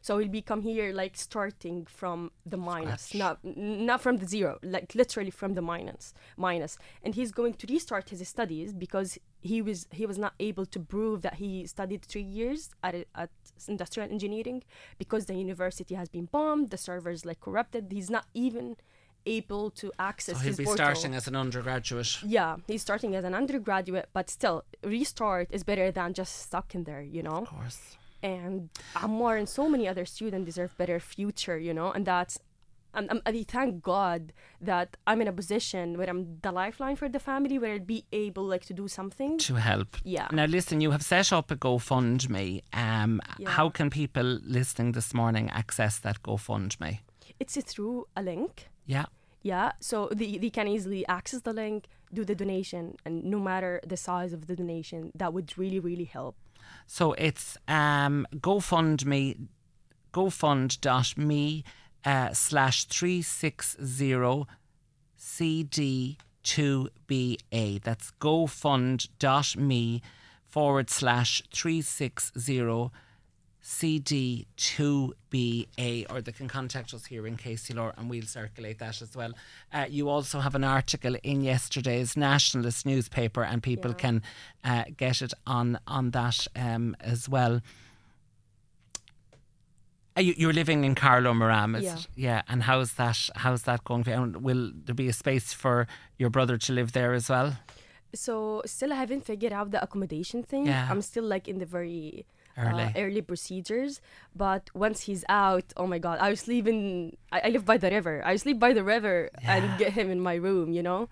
So 0.00 0.18
he'll 0.18 0.28
become 0.28 0.62
here 0.62 0.92
like 0.92 1.16
starting 1.16 1.86
from 1.86 2.30
the 2.46 2.56
minus, 2.56 3.14
not 3.14 3.38
not 3.44 4.00
from 4.00 4.16
the 4.18 4.26
zero, 4.26 4.58
like 4.62 4.94
literally 4.94 5.30
from 5.30 5.54
the 5.54 5.62
minus, 5.62 6.14
minus. 6.36 6.78
And 7.02 7.14
he's 7.14 7.32
going 7.32 7.54
to 7.54 7.66
restart 7.66 8.10
his 8.10 8.26
studies 8.28 8.72
because 8.72 9.18
he 9.40 9.60
was 9.60 9.86
he 9.90 10.06
was 10.06 10.18
not 10.18 10.34
able 10.38 10.66
to 10.66 10.78
prove 10.80 11.22
that 11.22 11.34
he 11.34 11.66
studied 11.66 12.02
three 12.04 12.22
years 12.22 12.70
at 12.82 12.94
at 13.14 13.30
industrial 13.68 14.10
engineering 14.10 14.62
because 14.98 15.26
the 15.26 15.34
university 15.34 15.94
has 15.94 16.08
been 16.08 16.26
bombed, 16.26 16.70
the 16.70 16.76
servers 16.78 17.24
like 17.24 17.40
corrupted. 17.40 17.88
He's 17.90 18.10
not 18.10 18.26
even 18.34 18.76
able 19.24 19.70
to 19.70 19.92
access 19.98 20.36
So 20.36 20.42
he'll 20.42 20.56
be 20.56 20.64
portal. 20.64 20.84
starting 20.84 21.14
as 21.14 21.28
an 21.28 21.36
undergraduate. 21.36 22.22
Yeah, 22.24 22.56
he's 22.66 22.82
starting 22.82 23.14
as 23.14 23.24
an 23.24 23.34
undergraduate, 23.34 24.08
but 24.12 24.28
still, 24.28 24.64
restart 24.82 25.48
is 25.52 25.62
better 25.62 25.92
than 25.92 26.12
just 26.12 26.42
stuck 26.42 26.74
in 26.74 26.84
there, 26.84 27.02
you 27.02 27.22
know 27.22 27.42
Of 27.42 27.48
course. 27.48 27.96
And 28.22 28.70
Ammar 28.96 29.38
and 29.38 29.48
so 29.48 29.68
many 29.68 29.88
other 29.88 30.04
students 30.04 30.46
deserve 30.46 30.76
better 30.76 31.00
future, 31.00 31.58
you 31.58 31.74
know, 31.74 31.90
and 31.92 32.06
that's. 32.06 32.38
I'm, 32.94 33.06
I'm, 33.08 33.22
I 33.24 33.42
thank 33.48 33.82
God 33.82 34.34
that 34.60 34.98
I'm 35.06 35.22
in 35.22 35.28
a 35.28 35.32
position 35.32 35.96
where 35.96 36.10
I'm 36.10 36.38
the 36.42 36.52
lifeline 36.52 36.96
for 36.96 37.08
the 37.08 37.18
family, 37.18 37.58
where 37.58 37.72
I'll 37.72 37.78
be 37.78 38.04
able 38.12 38.44
like 38.44 38.66
to 38.66 38.74
do 38.74 38.86
something. 38.86 39.38
To 39.38 39.54
help. 39.54 39.96
Yeah. 40.04 40.28
Now, 40.30 40.44
listen, 40.44 40.82
you 40.82 40.90
have 40.90 41.02
set 41.02 41.32
up 41.32 41.50
a 41.50 41.56
GoFundMe. 41.56 42.62
Um, 42.74 43.22
Yeah. 43.38 43.48
How 43.48 43.70
can 43.70 43.88
people 43.88 44.40
listening 44.44 44.92
this 44.92 45.14
morning 45.14 45.48
access 45.48 45.98
that 46.00 46.22
GoFundMe? 46.22 46.98
It's 47.40 47.56
through 47.62 48.08
a 48.14 48.22
link. 48.22 48.68
Yeah. 48.84 49.06
Yeah, 49.42 49.72
so 49.80 50.08
they, 50.12 50.38
they 50.38 50.50
can 50.50 50.68
easily 50.68 51.06
access 51.08 51.40
the 51.40 51.52
link, 51.52 51.88
do 52.12 52.24
the 52.24 52.34
donation, 52.34 52.96
and 53.04 53.22
no 53.24 53.38
matter 53.38 53.80
the 53.86 53.96
size 53.96 54.32
of 54.32 54.46
the 54.46 54.56
donation, 54.56 55.12
that 55.14 55.32
would 55.32 55.56
really, 55.56 55.80
really 55.80 56.04
help. 56.04 56.36
So 56.86 57.14
it's 57.14 57.56
um, 57.68 58.26
GoFundMe, 58.36 59.48
GoFund.me 60.12 61.64
uh, 62.04 62.32
slash 62.32 62.84
360 62.84 64.46
CD2BA. 65.18 67.82
That's 67.82 68.12
GoFund.me 68.20 70.02
forward 70.46 70.90
slash 70.90 71.42
360 71.52 72.90
CD2BA, 73.62 76.06
or 76.10 76.20
they 76.20 76.32
can 76.32 76.48
contact 76.48 76.92
us 76.94 77.06
here 77.06 77.26
in 77.26 77.36
KCLR 77.36 77.92
and 77.96 78.10
we'll 78.10 78.22
circulate 78.26 78.78
that 78.80 79.00
as 79.00 79.14
well. 79.16 79.32
Uh, 79.72 79.86
you 79.88 80.08
also 80.08 80.40
have 80.40 80.54
an 80.54 80.64
article 80.64 81.16
in 81.22 81.40
yesterday's 81.42 82.16
Nationalist 82.16 82.84
newspaper, 82.86 83.42
and 83.44 83.62
people 83.62 83.92
Yeah. 83.92 83.96
can 83.96 84.22
uh, 84.64 84.84
get 84.96 85.22
it 85.22 85.32
on, 85.46 85.78
on 85.86 86.10
that 86.10 86.46
um, 86.56 86.96
as 87.00 87.28
well. 87.28 87.60
Uh, 90.16 90.20
you, 90.20 90.34
you're 90.36 90.52
living 90.52 90.84
in 90.84 90.94
Carlow 90.94 91.32
Maram, 91.32 91.76
is 91.78 91.84
Yeah. 91.84 91.94
it? 91.96 92.06
Yeah. 92.16 92.42
And 92.48 92.64
how's 92.64 92.94
that? 92.94 93.30
How's 93.36 93.62
that 93.62 93.84
going? 93.84 94.06
And 94.08 94.42
will 94.42 94.72
there 94.74 94.94
be 94.94 95.08
a 95.08 95.12
space 95.12 95.52
for 95.54 95.86
your 96.18 96.28
brother 96.30 96.58
to 96.58 96.72
live 96.72 96.92
there 96.92 97.14
as 97.14 97.28
well? 97.30 97.56
So 98.14 98.60
still 98.66 98.92
I 98.92 98.96
haven't 98.96 99.24
figured 99.24 99.54
out 99.54 99.70
the 99.70 99.82
accommodation 99.82 100.42
thing. 100.42 100.66
Yeah. 100.66 100.86
I'm 100.90 101.00
still 101.00 101.24
like 101.24 101.48
in 101.48 101.60
the 101.60 101.64
very 101.64 102.26
Early. 102.56 102.82
Uh, 102.82 102.92
early 102.96 103.22
procedures. 103.22 104.00
But 104.36 104.70
once 104.74 105.02
he's 105.02 105.24
out, 105.28 105.72
oh 105.76 105.86
my 105.86 105.98
god, 105.98 106.18
I 106.20 106.34
sleep 106.34 106.66
in. 106.68 107.16
I, 107.32 107.40
I 107.44 107.48
live 107.48 107.64
by 107.64 107.78
the 107.78 107.90
river. 107.90 108.22
I 108.24 108.36
sleep 108.36 108.58
by 108.58 108.72
the 108.72 108.84
river 108.84 109.30
Yeah. 109.42 109.56
and 109.56 109.78
get 109.78 109.92
him 109.92 110.10
in 110.10 110.20
my 110.20 110.34
room. 110.34 110.72
You 110.72 110.82
know, 110.82 111.08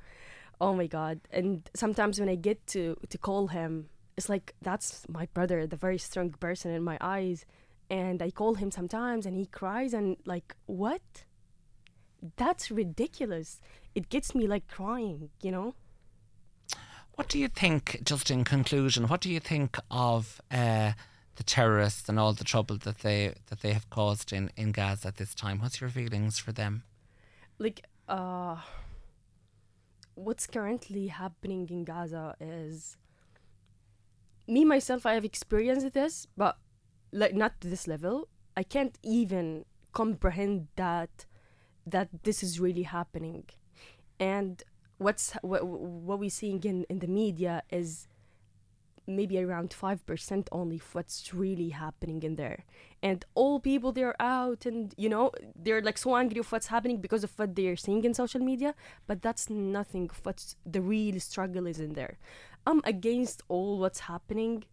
oh 0.60 0.74
my 0.74 0.86
god. 0.86 1.20
And 1.32 1.68
sometimes 1.74 2.20
when 2.20 2.28
I 2.28 2.34
get 2.36 2.66
to 2.68 2.96
to 3.08 3.18
call 3.18 3.48
him, 3.48 3.88
it's 4.16 4.28
like 4.28 4.54
that's 4.60 5.06
my 5.08 5.26
brother, 5.32 5.66
the 5.66 5.76
very 5.76 5.98
strong 5.98 6.30
person 6.30 6.70
in 6.72 6.82
my 6.82 6.98
eyes. 7.00 7.46
And 7.88 8.22
I 8.22 8.30
call 8.30 8.54
him 8.54 8.70
sometimes, 8.70 9.26
and 9.26 9.36
he 9.36 9.46
cries 9.46 9.92
and 9.94 10.16
like 10.26 10.54
what? 10.66 11.02
That's 12.36 12.70
ridiculous. 12.70 13.60
It 13.94 14.08
gets 14.10 14.34
me 14.34 14.46
like 14.46 14.68
crying. 14.68 15.30
You 15.42 15.52
know. 15.52 15.74
What 17.16 17.28
do 17.28 17.38
you 17.38 17.48
think, 17.48 18.00
just 18.02 18.30
in 18.30 18.44
conclusion, 18.44 19.06
what 19.08 19.20
do 19.20 19.28
you 19.28 19.40
think 19.40 19.76
of 19.90 20.40
uh, 20.50 20.92
the 21.40 21.44
terrorists 21.44 22.08
and 22.08 22.16
all 22.20 22.32
the 22.32 22.48
trouble 22.52 22.76
that 22.86 22.98
they 23.06 23.20
that 23.48 23.60
they 23.64 23.72
have 23.78 23.88
caused 23.98 24.28
in, 24.38 24.44
in 24.62 24.68
Gaza 24.78 25.08
at 25.08 25.16
this 25.16 25.34
time? 25.34 25.56
What's 25.62 25.80
your 25.80 25.90
feelings 25.90 26.38
for 26.38 26.52
them? 26.60 26.72
like 27.60 27.84
uh 28.08 28.56
what's 30.14 30.46
currently 30.46 31.06
happening 31.06 31.68
in 31.70 31.84
Gaza 31.84 32.34
is 32.40 32.96
me 34.48 34.64
myself 34.64 35.06
I 35.06 35.14
have 35.14 35.24
experienced 35.24 35.92
this 35.92 36.26
but 36.36 36.56
like 37.12 37.34
not 37.34 37.60
to 37.60 37.68
this 37.68 37.86
level 37.86 38.28
I 38.56 38.64
can't 38.64 38.98
even 39.04 39.66
comprehend 39.92 40.68
that 40.76 41.26
that 41.86 42.08
this 42.24 42.42
is 42.42 42.58
really 42.58 42.82
happening 42.82 43.44
and 44.18 44.62
what's 44.98 45.32
what, 45.42 45.64
what 45.64 46.18
we're 46.18 46.30
seeing 46.30 46.62
in, 46.64 46.84
in 46.88 46.98
the 46.98 47.06
media 47.06 47.62
is 47.70 48.08
maybe 49.16 49.38
around 49.38 49.70
5% 49.70 50.48
only 50.52 50.76
of 50.76 50.94
what's 50.94 51.32
really 51.34 51.70
happening 51.70 52.22
in 52.22 52.36
there 52.36 52.64
and 53.02 53.24
all 53.34 53.60
people 53.60 53.92
they're 53.92 54.20
out 54.20 54.66
and 54.66 54.94
you 54.96 55.08
know 55.08 55.30
they're 55.54 55.82
like 55.82 55.98
so 55.98 56.16
angry 56.16 56.38
of 56.38 56.50
what's 56.52 56.68
happening 56.68 57.00
because 57.00 57.24
of 57.24 57.32
what 57.38 57.54
they're 57.54 57.76
seeing 57.76 58.04
in 58.04 58.14
social 58.14 58.40
media 58.40 58.74
but 59.06 59.22
that's 59.22 59.48
nothing 59.50 60.08
of 60.10 60.20
what's 60.24 60.56
the 60.64 60.80
real 60.80 61.18
struggle 61.20 61.66
is 61.66 61.80
in 61.80 61.94
there 61.94 62.18
i'm 62.66 62.80
against 62.84 63.42
all 63.48 63.78
what's 63.78 64.00
happening 64.00 64.64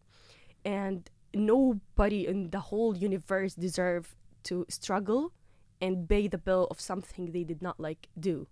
and 0.65 1.09
nobody 1.33 2.25
in 2.25 2.49
the 2.49 2.59
whole 2.59 2.95
universe 2.97 3.53
deserve 3.55 4.15
to 4.43 4.65
struggle 4.69 5.31
and 5.79 6.09
pay 6.09 6.27
the 6.27 6.37
bill 6.37 6.67
of 6.71 6.79
something 6.79 7.31
they 7.31 7.43
did 7.43 7.61
not 7.61 7.79
like 7.79 8.07
do 8.19 8.47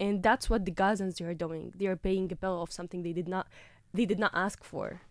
and 0.00 0.22
that's 0.22 0.48
what 0.48 0.64
the 0.64 0.72
Gazans 0.72 1.20
are 1.20 1.34
doing. 1.34 1.74
They 1.76 1.86
are 1.86 1.94
paying 1.94 2.32
a 2.32 2.36
bill 2.36 2.62
of 2.62 2.72
something 2.72 3.02
they 3.02 3.12
did 3.12 3.28
not 3.28 3.46
they 3.92 4.06
did 4.06 4.18
not 4.18 4.32
ask 4.34 4.64
for. 4.64 5.02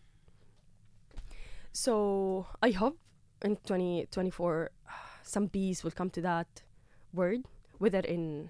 So 1.72 2.48
I 2.62 2.72
hope 2.72 2.98
in 3.42 3.56
2024 3.58 4.72
some 5.24 5.50
peace 5.50 5.84
will 5.84 5.92
come 5.92 6.10
to 6.12 6.22
that 6.22 6.64
word, 7.14 7.46
whether 7.78 8.00
in 8.00 8.50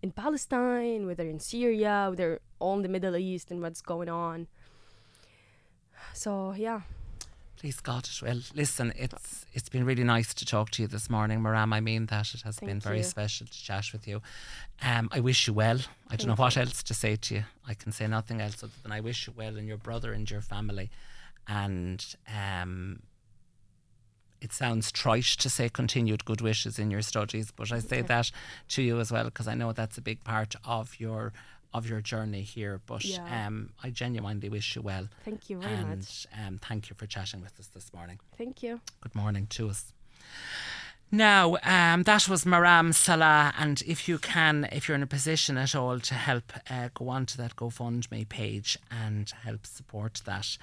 in 0.00 0.12
Palestine, 0.12 1.06
whether 1.06 1.24
in 1.24 1.40
Syria, 1.40 2.06
whether 2.08 2.40
all 2.60 2.76
in 2.76 2.82
the 2.82 2.88
Middle 2.88 3.16
East 3.16 3.50
and 3.50 3.60
what's 3.60 3.82
going 3.82 4.08
on. 4.08 4.46
So 6.12 6.54
yeah, 6.56 6.82
Please 7.58 7.80
God 7.80 8.08
it 8.08 8.22
will. 8.22 8.40
Listen, 8.54 8.92
it's 8.96 9.44
it's 9.52 9.68
been 9.68 9.84
really 9.84 10.04
nice 10.04 10.32
to 10.34 10.44
talk 10.44 10.70
to 10.70 10.82
you 10.82 10.86
this 10.86 11.10
morning, 11.10 11.40
Maram. 11.40 11.74
I 11.74 11.80
mean 11.80 12.06
that 12.06 12.32
it 12.32 12.42
has 12.42 12.60
been 12.60 12.78
very 12.78 12.98
you. 12.98 13.02
special 13.02 13.48
to 13.48 13.52
chat 13.52 13.92
with 13.92 14.06
you. 14.06 14.22
Um, 14.80 15.08
I 15.10 15.18
wish 15.18 15.48
you 15.48 15.54
well. 15.54 15.80
I 16.08 16.14
don't 16.14 16.28
know 16.28 16.36
what 16.36 16.56
else 16.56 16.84
to 16.84 16.94
say 16.94 17.16
to 17.16 17.34
you. 17.34 17.44
I 17.66 17.74
can 17.74 17.90
say 17.90 18.06
nothing 18.06 18.40
else 18.40 18.62
other 18.62 18.72
than 18.84 18.92
I 18.92 19.00
wish 19.00 19.26
you 19.26 19.34
well 19.36 19.56
and 19.56 19.66
your 19.66 19.76
brother 19.76 20.12
and 20.12 20.30
your 20.30 20.40
family. 20.40 20.88
And 21.48 22.04
um, 22.28 23.00
it 24.40 24.52
sounds 24.52 24.92
trite 24.92 25.24
to 25.24 25.48
say 25.50 25.68
continued 25.68 26.24
good 26.24 26.40
wishes 26.40 26.78
in 26.78 26.90
your 26.90 27.02
studies, 27.02 27.50
but 27.50 27.72
I 27.72 27.78
say 27.80 28.02
that 28.02 28.30
to 28.68 28.82
you 28.82 29.00
as 29.00 29.10
well 29.10 29.24
because 29.24 29.48
I 29.48 29.54
know 29.54 29.72
that's 29.72 29.98
a 29.98 30.02
big 30.02 30.22
part 30.24 30.54
of 30.64 31.00
your 31.00 31.32
of 31.74 31.86
your 31.86 32.00
journey 32.00 32.42
here. 32.42 32.80
But 32.86 33.04
Yeah. 33.04 33.46
um, 33.46 33.70
I 33.82 33.90
genuinely 33.90 34.48
wish 34.48 34.74
you 34.74 34.80
well. 34.82 35.08
thank 35.24 35.50
you 35.50 35.60
very 35.60 35.74
and 35.74 35.98
much. 35.98 36.26
um, 36.38 36.58
thank 36.66 36.88
you 36.88 36.96
for 36.96 37.06
chatting 37.06 37.42
with 37.42 37.58
us 37.60 37.66
this 37.66 37.92
morning. 37.92 38.18
Thank 38.38 38.62
you. 38.62 38.80
Good 39.02 39.14
morning 39.14 39.46
to 39.50 39.68
us. 39.68 39.92
Now, 41.10 41.56
um, 41.62 42.02
that 42.02 42.28
was 42.28 42.44
Maram 42.44 42.94
Salah, 42.94 43.54
and 43.58 43.82
if 43.86 44.08
you 44.08 44.18
can, 44.18 44.68
if 44.72 44.88
you're 44.88 44.94
in 44.94 45.02
a 45.02 45.06
position 45.06 45.56
at 45.56 45.74
all 45.74 46.00
to 46.00 46.14
help, 46.14 46.52
uh, 46.70 46.88
go 46.92 47.08
on 47.08 47.24
to 47.26 47.36
that 47.38 47.56
GoFundMe 47.56 48.28
page 48.28 48.78
and 48.90 49.30
help 49.44 49.66
support 49.66 50.20
that 50.26 50.58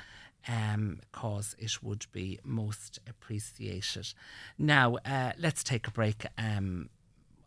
um, 0.47 0.99
cause, 1.11 1.55
it 1.59 1.83
would 1.83 2.05
be 2.11 2.39
most 2.43 2.99
appreciated. 3.07 4.13
Now, 4.57 4.97
uh, 5.05 5.31
let's 5.39 5.63
take 5.63 5.87
a 5.87 5.91
break. 5.91 6.25
Um, 6.37 6.89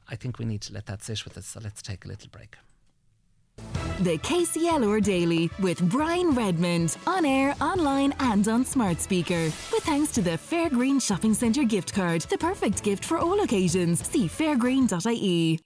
I 0.08 0.16
think 0.16 0.38
we 0.38 0.44
need 0.44 0.62
to 0.62 0.72
let 0.72 0.86
that 0.86 1.02
sit 1.02 1.24
with 1.24 1.36
us, 1.36 1.46
so 1.46 1.60
let's 1.62 1.82
take 1.82 2.04
a 2.04 2.08
little 2.08 2.28
break. 2.30 2.56
The 4.00 4.16
KCLR 4.18 5.02
Daily 5.02 5.50
with 5.58 5.80
Brian 5.90 6.30
Redmond 6.30 6.96
on 7.06 7.24
air, 7.24 7.56
online, 7.60 8.14
and 8.20 8.46
on 8.46 8.64
smart 8.64 9.00
speaker. 9.00 9.42
With 9.72 9.82
thanks 9.82 10.12
to 10.12 10.22
the 10.22 10.38
Fairgreen 10.38 11.02
Shopping 11.02 11.34
Centre 11.34 11.64
gift 11.64 11.92
card, 11.92 12.22
the 12.22 12.38
perfect 12.38 12.84
gift 12.84 13.04
for 13.04 13.18
all 13.18 13.40
occasions. 13.42 14.06
See 14.06 14.28
fairgreen.ie. 14.28 15.56